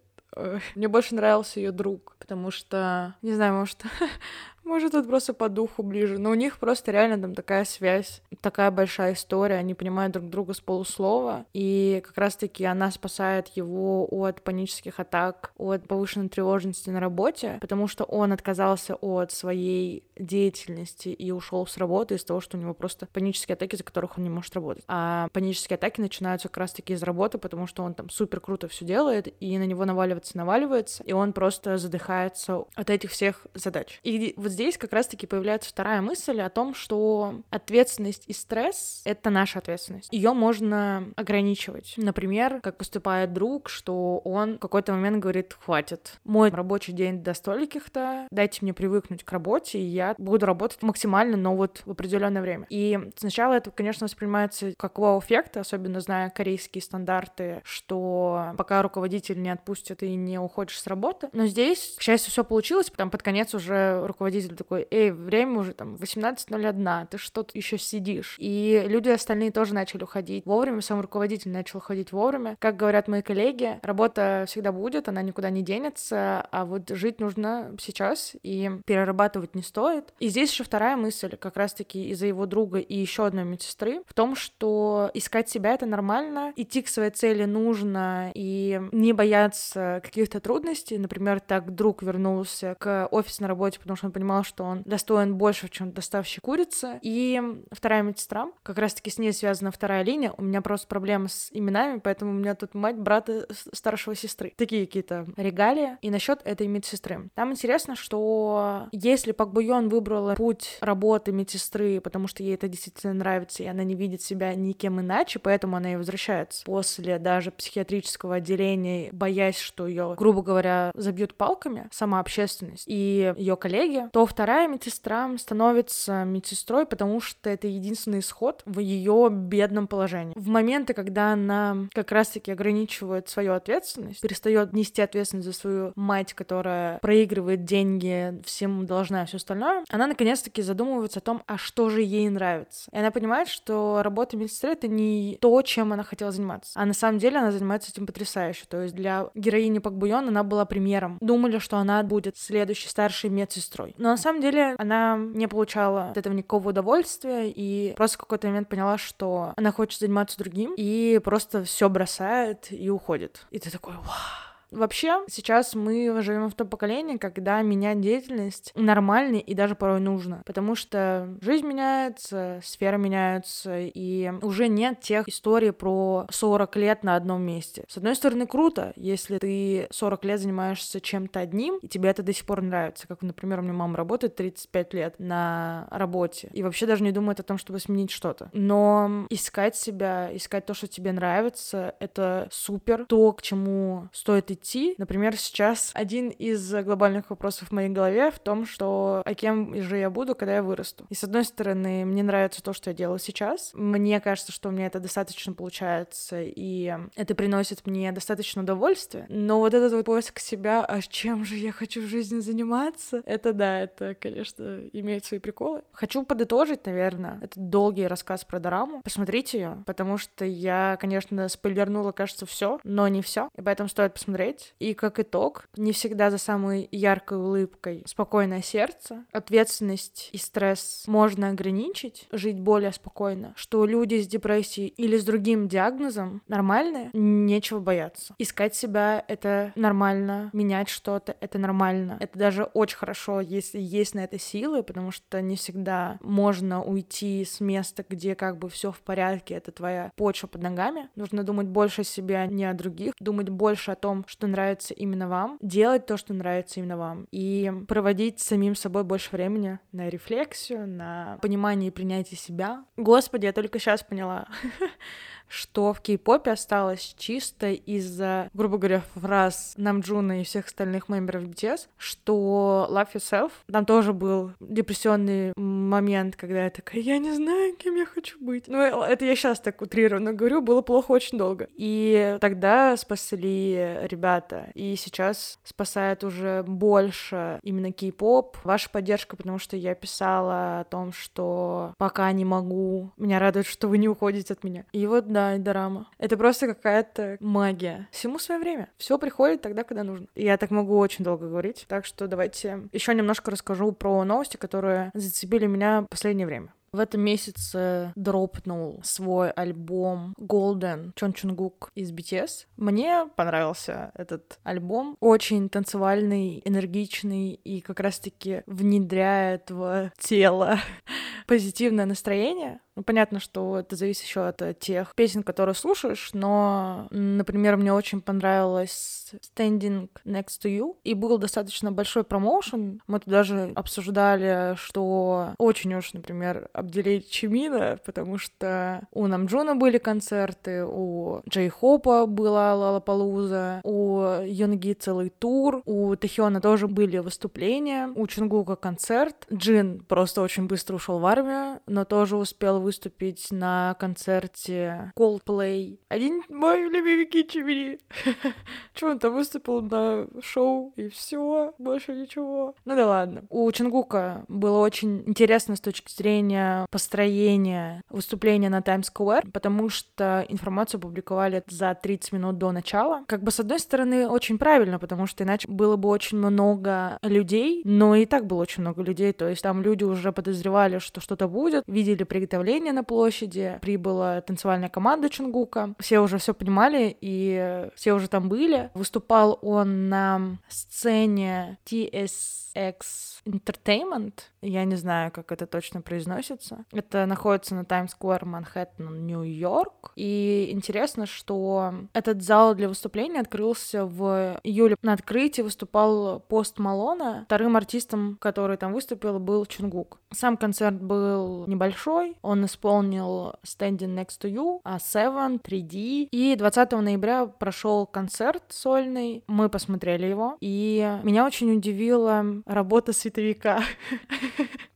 Мне 0.75 0.87
больше 0.87 1.15
нравился 1.15 1.59
ее 1.59 1.71
друг, 1.71 2.15
потому 2.19 2.51
что, 2.51 3.15
не 3.21 3.33
знаю, 3.33 3.55
может, 3.55 3.83
Может, 4.67 4.95
это 4.95 5.07
просто 5.07 5.33
по 5.33 5.47
духу 5.47 5.81
ближе. 5.81 6.17
Но 6.17 6.31
у 6.31 6.33
них 6.33 6.59
просто 6.59 6.91
реально 6.91 7.17
там 7.21 7.33
такая 7.33 7.63
связь, 7.63 8.21
такая 8.41 8.69
большая 8.69 9.13
история. 9.13 9.55
Они 9.55 9.73
понимают 9.73 10.11
друг 10.11 10.29
друга 10.29 10.53
с 10.53 10.59
полуслова. 10.59 11.45
И 11.53 12.03
как 12.05 12.17
раз-таки 12.17 12.65
она 12.65 12.91
спасает 12.91 13.47
его 13.55 14.05
от 14.11 14.41
панических 14.41 14.99
атак, 14.99 15.53
от 15.57 15.87
повышенной 15.87 16.27
тревожности 16.27 16.89
на 16.89 16.99
работе, 16.99 17.57
потому 17.61 17.87
что 17.87 18.03
он 18.03 18.33
отказался 18.33 18.95
от 18.95 19.31
своей 19.31 20.03
деятельности 20.17 21.09
и 21.09 21.31
ушел 21.31 21.65
с 21.65 21.77
работы 21.77 22.15
из-за 22.15 22.27
того, 22.27 22.41
что 22.41 22.57
у 22.57 22.59
него 22.59 22.73
просто 22.73 23.07
панические 23.07 23.53
атаки, 23.53 23.77
за 23.77 23.83
которых 23.83 24.17
он 24.17 24.25
не 24.25 24.29
может 24.29 24.53
работать. 24.53 24.83
А 24.89 25.29
панические 25.31 25.75
атаки 25.75 26.01
начинаются 26.01 26.49
как 26.49 26.57
раз-таки 26.57 26.93
из 26.93 27.03
работы, 27.03 27.37
потому 27.37 27.67
что 27.67 27.83
он 27.83 27.93
там 27.93 28.09
супер 28.09 28.41
круто 28.41 28.67
все 28.67 28.83
делает, 28.83 29.33
и 29.39 29.57
на 29.57 29.65
него 29.65 29.85
наваливается, 29.85 30.37
наваливается, 30.37 31.03
и 31.03 31.13
он 31.13 31.31
просто 31.31 31.77
задыхается 31.77 32.65
от 32.75 32.89
этих 32.89 33.11
всех 33.11 33.47
задач. 33.53 34.01
И 34.03 34.33
вот 34.35 34.56
здесь 34.57 34.77
как 34.79 34.91
раз-таки 34.91 35.27
появляется 35.27 35.69
вторая 35.69 36.01
мысль 36.01 36.41
о 36.41 36.49
том, 36.49 36.73
что 36.73 37.41
ответственность 37.51 38.23
и 38.25 38.33
стресс— 38.33 39.03
это 39.05 39.29
наша 39.29 39.59
ответственность. 39.59 40.11
Ее 40.11 40.33
можно 40.33 41.09
ограничивать. 41.15 41.93
Например, 41.95 42.59
как 42.61 42.77
поступает 42.77 43.33
друг, 43.33 43.69
что 43.69 44.17
он 44.23 44.55
в 44.55 44.59
какой-то 44.59 44.93
момент 44.93 45.19
говорит, 45.19 45.55
хватит, 45.59 46.17
мой 46.23 46.49
рабочий 46.49 46.91
день 46.91 47.21
до 47.21 47.35
стольких-то, 47.35 48.27
дайте 48.31 48.59
мне 48.63 48.73
привыкнуть 48.73 49.23
к 49.23 49.31
работе, 49.31 49.77
и 49.77 49.83
я 49.83 50.15
буду 50.17 50.47
работать 50.47 50.81
максимально, 50.81 51.37
но 51.37 51.55
вот 51.55 51.83
в 51.85 51.91
определенное 51.91 52.41
время. 52.41 52.65
И 52.71 52.97
сначала 53.15 53.53
это, 53.53 53.69
конечно, 53.69 54.05
воспринимается 54.05 54.73
как 54.75 54.97
вау-эффект, 54.97 55.57
особенно 55.57 56.01
зная 56.01 56.31
корейские 56.31 56.81
стандарты, 56.81 57.61
что 57.63 58.53
пока 58.57 58.81
руководитель 58.81 59.39
не 59.39 59.51
отпустит 59.51 60.01
и 60.01 60.15
не 60.15 60.39
уходишь 60.39 60.81
с 60.81 60.87
работы. 60.87 61.29
Но 61.31 61.45
здесь, 61.45 61.93
к 61.99 62.01
счастью, 62.01 62.31
все 62.31 62.43
получилось, 62.43 62.89
потом 62.89 63.11
под 63.11 63.21
конец 63.21 63.53
уже 63.53 64.03
руководитель 64.07 64.46
руководитель 64.47 64.55
такой, 64.55 64.87
эй, 64.91 65.11
время 65.11 65.59
уже 65.59 65.73
там 65.73 65.95
18.01, 65.95 67.07
ты 67.07 67.17
что 67.17 67.43
тут 67.43 67.55
еще 67.55 67.77
сидишь? 67.77 68.35
И 68.39 68.83
люди 68.87 69.09
остальные 69.09 69.51
тоже 69.51 69.73
начали 69.73 70.03
уходить 70.03 70.45
вовремя, 70.45 70.81
сам 70.81 71.01
руководитель 71.01 71.51
начал 71.51 71.79
уходить 71.79 72.11
вовремя. 72.11 72.55
Как 72.59 72.77
говорят 72.77 73.07
мои 73.07 73.21
коллеги, 73.21 73.79
работа 73.81 74.45
всегда 74.47 74.71
будет, 74.71 75.09
она 75.09 75.21
никуда 75.21 75.49
не 75.49 75.61
денется, 75.61 76.41
а 76.51 76.65
вот 76.65 76.89
жить 76.89 77.19
нужно 77.19 77.75
сейчас 77.79 78.35
и 78.43 78.71
перерабатывать 78.85 79.55
не 79.55 79.61
стоит. 79.61 80.13
И 80.19 80.27
здесь 80.29 80.51
еще 80.51 80.63
вторая 80.63 80.95
мысль, 80.95 81.35
как 81.35 81.57
раз-таки 81.57 82.09
из-за 82.09 82.27
его 82.27 82.45
друга 82.45 82.79
и 82.79 82.95
еще 82.95 83.25
одной 83.25 83.43
медсестры, 83.43 84.01
в 84.05 84.13
том, 84.13 84.35
что 84.35 85.11
искать 85.13 85.49
себя— 85.49 85.73
это 85.73 85.85
нормально, 85.85 86.53
идти 86.55 86.81
к 86.81 86.87
своей 86.87 87.11
цели 87.11 87.45
нужно 87.45 88.31
и 88.33 88.81
не 88.91 89.13
бояться 89.13 90.01
каких-то 90.03 90.39
трудностей. 90.39 90.97
Например, 90.97 91.39
так 91.39 91.73
друг 91.75 92.03
вернулся 92.03 92.75
к 92.79 93.07
офисной 93.11 93.49
работе, 93.49 93.79
потому 93.79 93.97
что 93.97 94.07
он 94.07 94.11
понимал, 94.11 94.36
понимал, 94.37 94.43
что 94.43 94.63
он 94.63 94.83
достоин 94.83 95.35
больше, 95.35 95.69
чем 95.69 95.91
доставщик 95.91 96.43
курицы. 96.43 96.99
И 97.01 97.41
вторая 97.71 98.01
медсестра, 98.03 98.49
как 98.63 98.77
раз-таки 98.77 99.09
с 99.09 99.17
ней 99.17 99.33
связана 99.33 99.71
вторая 99.71 100.03
линия. 100.03 100.33
У 100.37 100.41
меня 100.41 100.61
просто 100.61 100.87
проблемы 100.87 101.29
с 101.29 101.49
именами, 101.51 101.99
поэтому 101.99 102.31
у 102.31 102.33
меня 102.33 102.55
тут 102.55 102.73
мать 102.73 102.97
брата 102.97 103.47
старшего 103.73 104.15
сестры. 104.15 104.53
Такие 104.57 104.85
какие-то 104.85 105.27
регалии. 105.37 105.97
И 106.01 106.09
насчет 106.09 106.41
этой 106.45 106.67
медсестры. 106.67 107.29
Там 107.35 107.51
интересно, 107.51 107.95
что 107.95 108.87
если 108.91 109.31
Пак 109.31 109.51
Буйон 109.51 109.89
выбрала 109.89 110.35
путь 110.35 110.77
работы 110.81 111.31
медсестры, 111.31 112.01
потому 112.01 112.27
что 112.27 112.43
ей 112.43 112.55
это 112.55 112.67
действительно 112.67 113.13
нравится, 113.13 113.63
и 113.63 113.67
она 113.67 113.83
не 113.83 113.95
видит 113.95 114.21
себя 114.21 114.53
никем 114.55 114.99
иначе, 114.99 115.39
поэтому 115.39 115.77
она 115.77 115.93
и 115.93 115.95
возвращается 115.95 116.63
после 116.65 117.19
даже 117.19 117.51
психиатрического 117.51 118.35
отделения, 118.35 119.09
боясь, 119.11 119.57
что 119.57 119.87
ее, 119.87 120.15
грубо 120.17 120.41
говоря, 120.41 120.91
забьют 120.95 121.35
палками, 121.35 121.87
сама 121.91 122.19
общественность 122.19 122.83
и 122.87 123.33
ее 123.37 123.55
коллеги, 123.55 124.09
то 124.17 124.25
вторая 124.25 124.67
медсестра 124.67 125.29
становится 125.37 126.23
медсестрой, 126.23 126.87
потому 126.87 127.21
что 127.21 127.51
это 127.51 127.67
единственный 127.67 128.17
исход 128.17 128.63
в 128.65 128.79
ее 128.79 129.29
бедном 129.29 129.85
положении. 129.85 130.33
В 130.35 130.47
моменты, 130.47 130.95
когда 130.95 131.33
она 131.33 131.87
как 131.93 132.11
раз-таки 132.11 132.51
ограничивает 132.51 133.29
свою 133.29 133.53
ответственность, 133.53 134.19
перестает 134.21 134.73
нести 134.73 135.03
ответственность 135.03 135.45
за 135.45 135.53
свою 135.53 135.91
мать, 135.95 136.33
которая 136.33 136.97
проигрывает 136.97 137.63
деньги, 137.63 138.41
всем 138.43 138.87
должна 138.87 139.21
и 139.21 139.25
все 139.27 139.37
остальное, 139.37 139.83
она 139.87 140.07
наконец-таки 140.07 140.63
задумывается 140.63 141.19
о 141.19 141.21
том, 141.21 141.43
а 141.45 141.59
что 141.59 141.89
же 141.89 142.01
ей 142.01 142.27
нравится. 142.27 142.89
И 142.91 142.97
она 142.97 143.11
понимает, 143.11 143.49
что 143.49 144.01
работа 144.01 144.35
медсестры— 144.35 144.71
это 144.71 144.87
не 144.87 145.37
то, 145.39 145.61
чем 145.61 145.93
она 145.93 146.01
хотела 146.01 146.31
заниматься. 146.31 146.71
А 146.73 146.85
на 146.85 146.95
самом 146.95 147.19
деле 147.19 147.37
она 147.37 147.51
занимается 147.51 147.91
этим 147.91 148.07
потрясающе. 148.07 148.65
То 148.67 148.81
есть 148.81 148.95
для 148.95 149.29
героини 149.35 149.77
Пак 149.77 149.95
Буйон 149.95 150.29
она 150.29 150.43
была 150.43 150.65
примером. 150.65 151.19
Думали, 151.21 151.59
что 151.59 151.77
она 151.77 152.01
будет 152.01 152.35
следующей 152.35 152.89
старшей 152.89 153.29
медсестрой. 153.29 153.93
Но 153.99 154.06
на 154.07 154.17
самом 154.17 154.41
деле 154.41 154.75
она 154.77 155.17
не 155.17 155.47
получала 155.47 156.09
от 156.09 156.17
этого 156.17 156.33
никакого 156.33 156.69
удовольствия 156.69 157.49
и 157.49 157.93
просто 157.95 158.17
в 158.17 158.21
какой-то 158.21 158.47
момент 158.47 158.69
поняла, 158.69 158.97
что 158.97 159.53
она 159.55 159.71
хочет 159.71 159.99
заниматься 159.99 160.37
другим 160.37 160.73
и 160.77 161.19
просто 161.23 161.63
все 161.63 161.89
бросает 161.89 162.67
и 162.71 162.89
уходит. 162.89 163.45
И 163.51 163.59
ты 163.59 163.69
такой, 163.69 163.93
вау 163.93 164.47
Вообще, 164.71 165.23
сейчас 165.29 165.75
мы 165.75 166.21
живем 166.21 166.49
в 166.49 166.55
том 166.55 166.67
поколении, 166.67 167.17
когда 167.17 167.61
менять 167.61 168.01
деятельность 168.01 168.71
нормально 168.75 169.37
и 169.37 169.53
даже 169.53 169.75
порой 169.75 169.99
нужно, 169.99 170.41
потому 170.45 170.75
что 170.75 171.35
жизнь 171.41 171.65
меняется, 171.65 172.59
сфера 172.63 172.97
меняется, 172.97 173.79
и 173.79 174.31
уже 174.41 174.67
нет 174.67 174.99
тех 174.99 175.27
историй 175.27 175.71
про 175.71 176.27
40 176.29 176.75
лет 176.75 177.03
на 177.03 177.15
одном 177.15 177.41
месте. 177.43 177.85
С 177.87 177.97
одной 177.97 178.15
стороны, 178.15 178.45
круто, 178.45 178.93
если 178.95 179.37
ты 179.37 179.87
40 179.91 180.25
лет 180.25 180.39
занимаешься 180.41 180.99
чем-то 180.99 181.39
одним, 181.39 181.77
и 181.77 181.87
тебе 181.87 182.09
это 182.09 182.23
до 182.23 182.33
сих 182.33 182.45
пор 182.45 182.61
нравится, 182.61 183.07
как, 183.07 183.21
например, 183.21 183.59
у 183.59 183.63
меня 183.63 183.73
мама 183.73 183.95
работает 183.95 184.35
35 184.35 184.93
лет 184.93 185.15
на 185.19 185.87
работе, 185.91 186.49
и 186.51 186.61
вообще 186.61 186.85
даже 186.85 187.03
не 187.03 187.11
думает 187.11 187.39
о 187.39 187.43
том, 187.43 187.57
чтобы 187.57 187.79
сменить 187.79 188.11
что-то. 188.11 188.49
Но 188.53 189.25
искать 189.29 189.75
себя, 189.75 190.29
искать 190.35 190.65
то, 190.65 190.73
что 190.73 190.87
тебе 190.87 191.11
нравится, 191.13 191.95
это 191.99 192.47
супер, 192.51 193.05
то, 193.05 193.31
к 193.31 193.41
чему 193.41 194.09
стоит 194.11 194.51
идти 194.51 194.56
идти. 194.57 194.95
Например, 194.97 195.35
сейчас 195.35 195.91
один 195.93 196.29
из 196.29 196.73
глобальных 196.73 197.29
вопросов 197.29 197.69
в 197.69 197.71
моей 197.71 197.89
голове 197.89 198.31
в 198.31 198.39
том, 198.39 198.65
что 198.65 199.21
а 199.25 199.33
кем 199.33 199.79
же 199.81 199.97
я 199.97 200.09
буду, 200.09 200.35
когда 200.35 200.55
я 200.55 200.63
вырасту. 200.63 201.05
И 201.09 201.15
с 201.15 201.23
одной 201.23 201.45
стороны, 201.45 202.05
мне 202.05 202.23
нравится 202.23 202.63
то, 202.63 202.73
что 202.73 202.89
я 202.89 202.95
делаю 202.95 203.19
сейчас. 203.19 203.71
Мне 203.73 204.19
кажется, 204.19 204.51
что 204.51 204.69
у 204.69 204.71
меня 204.71 204.87
это 204.87 204.99
достаточно 204.99 205.53
получается, 205.53 206.41
и 206.41 206.93
это 207.15 207.35
приносит 207.35 207.85
мне 207.85 208.11
достаточно 208.11 208.63
удовольствия. 208.63 209.25
Но 209.29 209.59
вот 209.59 209.73
этот 209.73 209.93
вот 209.93 210.05
поиск 210.05 210.39
себя, 210.39 210.83
а 210.83 211.01
чем 211.01 211.45
же 211.45 211.55
я 211.55 211.71
хочу 211.71 212.01
в 212.01 212.05
жизни 212.05 212.39
заниматься, 212.39 213.21
это 213.25 213.53
да, 213.53 213.81
это, 213.81 214.15
конечно, 214.15 214.81
имеет 214.93 215.25
свои 215.25 215.39
приколы. 215.39 215.81
Хочу 215.91 216.23
подытожить, 216.23 216.85
наверное, 216.85 217.39
этот 217.41 217.69
долгий 217.69 218.07
рассказ 218.07 218.45
про 218.45 218.59
дораму. 218.59 219.01
Посмотрите 219.03 219.59
ее, 219.59 219.83
потому 219.85 220.17
что 220.17 220.45
я, 220.45 220.97
конечно, 220.99 221.47
спойлернула, 221.49 222.11
кажется, 222.11 222.45
все, 222.45 222.79
но 222.83 223.07
не 223.07 223.21
все, 223.21 223.49
и 223.55 223.61
поэтому 223.61 223.89
стоит 223.89 224.13
посмотреть 224.13 224.46
смотреть. 224.47 224.73
И 224.79 224.93
как 224.93 225.19
итог, 225.19 225.67
не 225.75 225.91
всегда 225.91 226.31
за 226.31 226.37
самой 226.37 226.87
яркой 226.91 227.37
улыбкой 227.37 228.03
спокойное 228.05 228.61
сердце, 228.61 229.25
ответственность 229.31 230.29
и 230.31 230.37
стресс 230.37 231.03
можно 231.07 231.49
ограничить, 231.49 232.27
жить 232.31 232.59
более 232.59 232.91
спокойно, 232.91 233.53
что 233.55 233.85
люди 233.85 234.21
с 234.21 234.27
депрессией 234.27 234.87
или 234.87 235.17
с 235.17 235.23
другим 235.23 235.67
диагнозом 235.67 236.41
нормальные, 236.47 237.09
нечего 237.13 237.79
бояться. 237.79 238.35
Искать 238.37 238.75
себя— 238.75 239.23
это 239.27 239.71
нормально, 239.75 240.49
менять 240.53 240.89
что-то— 240.89 241.35
это 241.39 241.57
нормально. 241.57 242.17
Это 242.19 242.37
даже 242.37 242.63
очень 242.63 242.97
хорошо, 242.97 243.41
если 243.41 243.79
есть 243.79 244.15
на 244.15 244.21
это 244.21 244.39
силы, 244.39 244.83
потому 244.83 245.11
что 245.11 245.41
не 245.41 245.55
всегда 245.55 246.17
можно 246.21 246.83
уйти 246.83 247.43
с 247.45 247.59
места, 247.59 248.05
где 248.07 248.35
как 248.35 248.57
бы 248.57 248.69
все 248.69 248.91
в 248.91 248.99
порядке, 248.99 249.55
это 249.55 249.71
твоя 249.71 250.11
почва 250.15 250.47
под 250.47 250.61
ногами. 250.61 251.09
Нужно 251.15 251.43
думать 251.43 251.67
больше 251.67 252.01
о 252.01 252.03
себе, 252.03 252.37
а 252.37 252.47
не 252.47 252.65
о 252.65 252.73
других, 252.73 253.13
думать 253.19 253.49
больше 253.49 253.91
о 253.91 253.95
том, 253.95 254.25
что 254.27 254.36
нравится 254.45 254.93
именно 254.93 255.27
вам, 255.27 255.57
делать 255.61 256.05
то, 256.05 256.17
что 256.17 256.35
нравится 256.35 256.79
именно 256.79 256.97
вам, 256.97 257.27
и 257.31 257.71
проводить 257.87 258.39
самим 258.39 258.75
собой 258.75 259.03
больше 259.03 259.31
времени 259.31 259.79
на 259.91 260.09
рефлексию, 260.09 260.87
на 260.87 261.39
понимание 261.41 261.87
и 261.87 261.91
принятие 261.91 262.37
себя. 262.37 262.85
Господи, 262.97 263.45
я 263.45 263.53
только 263.53 263.79
сейчас 263.79 264.03
поняла. 264.03 264.47
что 265.47 265.93
в 265.93 266.01
кей-попе 266.01 266.51
осталось 266.51 267.15
чисто 267.17 267.71
из-за, 267.71 268.49
грубо 268.53 268.77
говоря, 268.77 269.03
фраз 269.15 269.73
Намджуна 269.77 270.41
и 270.41 270.43
всех 270.43 270.67
остальных 270.67 271.09
мемберов 271.09 271.43
BTS, 271.43 271.87
что 271.97 272.87
Love 272.89 273.13
Yourself, 273.13 273.51
там 273.71 273.85
тоже 273.85 274.13
был 274.13 274.51
депрессионный 274.59 275.53
момент, 275.55 276.35
когда 276.35 276.65
я 276.65 276.69
такая, 276.69 277.01
я 277.01 277.17
не 277.17 277.33
знаю, 277.33 277.75
кем 277.75 277.95
я 277.95 278.05
хочу 278.05 278.37
быть. 278.39 278.67
Ну, 278.67 278.77
это 278.79 279.25
я 279.25 279.35
сейчас 279.35 279.59
так 279.59 279.81
утрированно 279.81 280.33
говорю, 280.33 280.61
было 280.61 280.81
плохо 280.81 281.11
очень 281.11 281.37
долго. 281.37 281.67
И 281.75 282.37
тогда 282.41 282.95
спасли 282.97 283.99
ребята, 284.03 284.69
и 284.73 284.95
сейчас 284.95 285.59
спасает 285.63 286.23
уже 286.23 286.63
больше 286.63 287.59
именно 287.63 287.91
кей-поп, 287.91 288.57
ваша 288.63 288.89
поддержка, 288.89 289.35
потому 289.37 289.59
что 289.59 289.77
я 289.77 289.95
писала 289.95 290.81
о 290.81 290.83
том, 290.83 291.13
что 291.13 291.93
пока 291.97 292.31
не 292.31 292.45
могу, 292.45 293.11
меня 293.17 293.39
радует, 293.39 293.65
что 293.65 293.87
вы 293.87 293.97
не 293.97 294.09
уходите 294.09 294.53
от 294.53 294.63
меня. 294.63 294.85
И 294.91 295.05
вот 295.07 295.27
да, 295.37 295.55
и 295.55 295.59
дорама. 295.59 296.09
Это 296.17 296.35
просто 296.35 296.65
какая-то 296.65 297.37
магия. 297.39 298.07
Всему 298.11 298.39
свое 298.39 298.59
время. 298.59 298.89
Все 298.97 299.19
приходит 299.19 299.61
тогда, 299.61 299.83
когда 299.83 300.03
нужно. 300.03 300.25
Я 300.33 300.57
так 300.57 300.71
могу 300.71 300.97
очень 300.97 301.23
долго 301.23 301.47
говорить. 301.47 301.85
Так 301.87 302.07
что 302.07 302.27
давайте 302.27 302.87
еще 302.91 303.13
немножко 303.13 303.51
расскажу 303.51 303.91
про 303.91 304.23
новости, 304.23 304.57
которые 304.57 305.11
зацепили 305.13 305.67
меня 305.67 306.01
в 306.01 306.07
последнее 306.07 306.47
время. 306.47 306.73
В 306.91 306.99
этом 306.99 307.21
месяце 307.21 308.13
дропнул 308.15 308.99
свой 309.03 309.51
альбом 309.51 310.33
Golden 310.39 311.11
Чон 311.15 311.33
Чунгук 311.33 311.91
из 311.93 312.11
BTS. 312.11 312.65
Мне 312.77 313.27
понравился 313.35 314.11
этот 314.15 314.57
альбом. 314.63 315.15
Очень 315.19 315.69
танцевальный, 315.69 316.63
энергичный 316.65 317.51
и 317.51 317.81
как 317.81 317.99
раз-таки 317.99 318.63
внедряет 318.65 319.69
в 319.69 320.11
тело 320.17 320.79
позитивное 321.45 322.07
настроение. 322.07 322.79
Ну, 322.97 323.03
понятно, 323.03 323.39
что 323.39 323.77
это 323.77 323.95
зависит 323.95 324.23
еще 324.23 324.47
от 324.47 324.79
тех 324.79 325.13
песен, 325.13 325.43
которые 325.43 325.75
слушаешь, 325.75 326.31
но, 326.33 327.07
например, 327.11 327.77
мне 327.77 327.93
очень 327.93 328.21
понравилось 328.21 329.29
Standing 329.55 330.09
Next 330.25 330.59
to 330.63 330.75
You, 330.75 330.95
и 331.03 331.13
был 331.13 331.37
достаточно 331.37 331.91
большой 331.91 332.23
промоушен. 332.23 332.99
Мы 333.05 333.19
тут 333.19 333.29
даже 333.29 333.71
обсуждали, 333.75 334.73
что 334.77 335.53
очень 335.59 335.93
уж, 335.93 336.13
например, 336.13 336.69
обделить 336.73 337.29
Чимина, 337.29 337.99
потому 338.03 338.39
что 338.39 339.07
у 339.11 339.27
Намджуна 339.27 339.75
были 339.75 339.99
концерты, 339.99 340.83
у 340.83 341.41
Джей 341.47 341.69
Хопа 341.69 342.25
была 342.25 342.73
Лалапалуза, 342.73 343.81
у 343.83 344.41
Йонги 344.43 344.93
целый 344.93 345.29
тур, 345.29 345.83
у 345.85 346.15
Тэхёна 346.15 346.61
тоже 346.61 346.87
были 346.87 347.19
выступления, 347.19 348.11
у 348.15 348.25
Чунгука 348.25 348.75
концерт. 348.75 349.45
Джин 349.53 349.99
просто 349.99 350.41
очень 350.41 350.65
быстро 350.65 350.95
ушел 350.95 351.19
в 351.19 351.25
армию, 351.27 351.79
но 351.85 352.03
тоже 352.03 352.37
успел 352.37 352.86
выступить 352.87 353.51
на 353.51 353.97
концерте 353.99 355.11
Coldplay. 355.17 355.99
Один 356.07 356.41
мой 356.47 356.83
любимый 356.83 357.27
Чимини. 357.43 357.99
Чего 358.93 359.09
он 359.11 359.19
там 359.19 359.33
выступил 359.33 359.81
на 359.81 360.25
шоу, 360.41 360.93
и 360.95 361.09
все, 361.09 361.73
больше 361.77 362.13
ничего. 362.13 362.75
Ну 362.85 362.95
да 362.95 363.05
ладно. 363.05 363.43
У 363.49 363.69
Чангука 363.73 364.45
было 364.47 364.79
очень 364.79 365.21
интересно 365.27 365.75
с 365.75 365.81
точки 365.81 366.09
зрения 366.13 366.85
построения 366.89 368.03
выступления 368.09 368.69
на 368.69 368.81
Times 368.81 369.11
Square, 369.13 369.51
потому 369.51 369.89
что 369.89 370.45
информацию 370.47 371.01
публиковали 371.01 371.61
за 371.67 371.93
30 371.93 372.31
минут 372.31 372.57
до 372.57 372.71
начала. 372.71 373.25
Как 373.27 373.43
бы 373.43 373.51
с 373.51 373.59
одной 373.59 373.79
стороны 373.79 374.29
очень 374.29 374.57
правильно, 374.57 374.97
потому 374.97 375.27
что 375.27 375.43
иначе 375.43 375.67
было 375.67 375.97
бы 375.97 376.07
очень 376.07 376.37
много 376.37 377.19
людей, 377.21 377.81
но 377.83 378.15
и 378.15 378.25
так 378.25 378.45
было 378.47 378.61
очень 378.61 378.79
много 378.79 379.03
людей, 379.03 379.33
то 379.33 379.49
есть 379.49 379.61
там 379.61 379.81
люди 379.81 380.05
уже 380.05 380.31
подозревали, 380.31 380.99
что 380.99 381.19
что-то 381.19 381.49
будет, 381.49 381.83
видели 381.85 382.23
приготовление 382.23 382.76
представление 382.77 382.93
на 382.93 383.03
площади, 383.03 383.79
прибыла 383.81 384.41
танцевальная 384.41 384.89
команда 384.89 385.29
Чунгука. 385.29 385.95
Все 385.99 386.19
уже 386.19 386.37
все 386.37 386.53
понимали, 386.53 387.15
и 387.19 387.89
все 387.95 388.13
уже 388.13 388.27
там 388.27 388.49
были. 388.49 388.91
Выступал 388.93 389.57
он 389.61 390.09
на 390.09 390.57
сцене 390.69 391.77
TSX 391.85 393.36
Entertainment. 393.47 394.33
Я 394.61 394.83
не 394.85 394.95
знаю, 394.95 395.31
как 395.31 395.51
это 395.51 395.65
точно 395.65 396.01
произносится. 396.01 396.85
Это 396.91 397.25
находится 397.25 397.75
на 397.75 397.85
Таймс-сквер, 397.85 398.45
Манхэттен, 398.45 399.25
Нью-Йорк. 399.25 400.11
И 400.15 400.69
интересно, 400.71 401.25
что 401.25 401.93
этот 402.13 402.41
зал 402.41 402.75
для 402.75 402.89
выступления 402.89 403.39
открылся 403.39 404.05
в 404.05 404.59
июле. 404.63 404.95
На 405.01 405.13
открытии 405.13 405.61
выступал 405.61 406.39
Пост 406.41 406.79
Малона. 406.79 407.43
Вторым 407.45 407.77
артистом, 407.77 408.37
который 408.41 408.77
там 408.77 408.93
выступил, 408.93 409.39
был 409.39 409.65
Чунгук. 409.65 410.19
Сам 410.31 410.57
концерт 410.57 411.01
был 411.01 411.65
небольшой. 411.67 412.35
Он 412.41 412.65
исполнил 412.65 413.53
Standing 413.63 414.15
Next 414.15 414.41
to 414.41 414.51
You, 414.51 414.81
а 414.83 414.97
Seven, 414.97 415.61
3D. 415.61 416.29
И 416.31 416.55
20 416.57 416.91
ноября 416.91 417.45
прошел 417.45 418.05
концерт 418.05 418.63
сольный. 418.69 419.43
Мы 419.47 419.69
посмотрели 419.69 420.25
его. 420.25 420.57
И 420.59 421.19
меня 421.23 421.45
очень 421.45 421.73
удивила 421.75 422.43
работа 422.65 423.13
световика. 423.37 423.83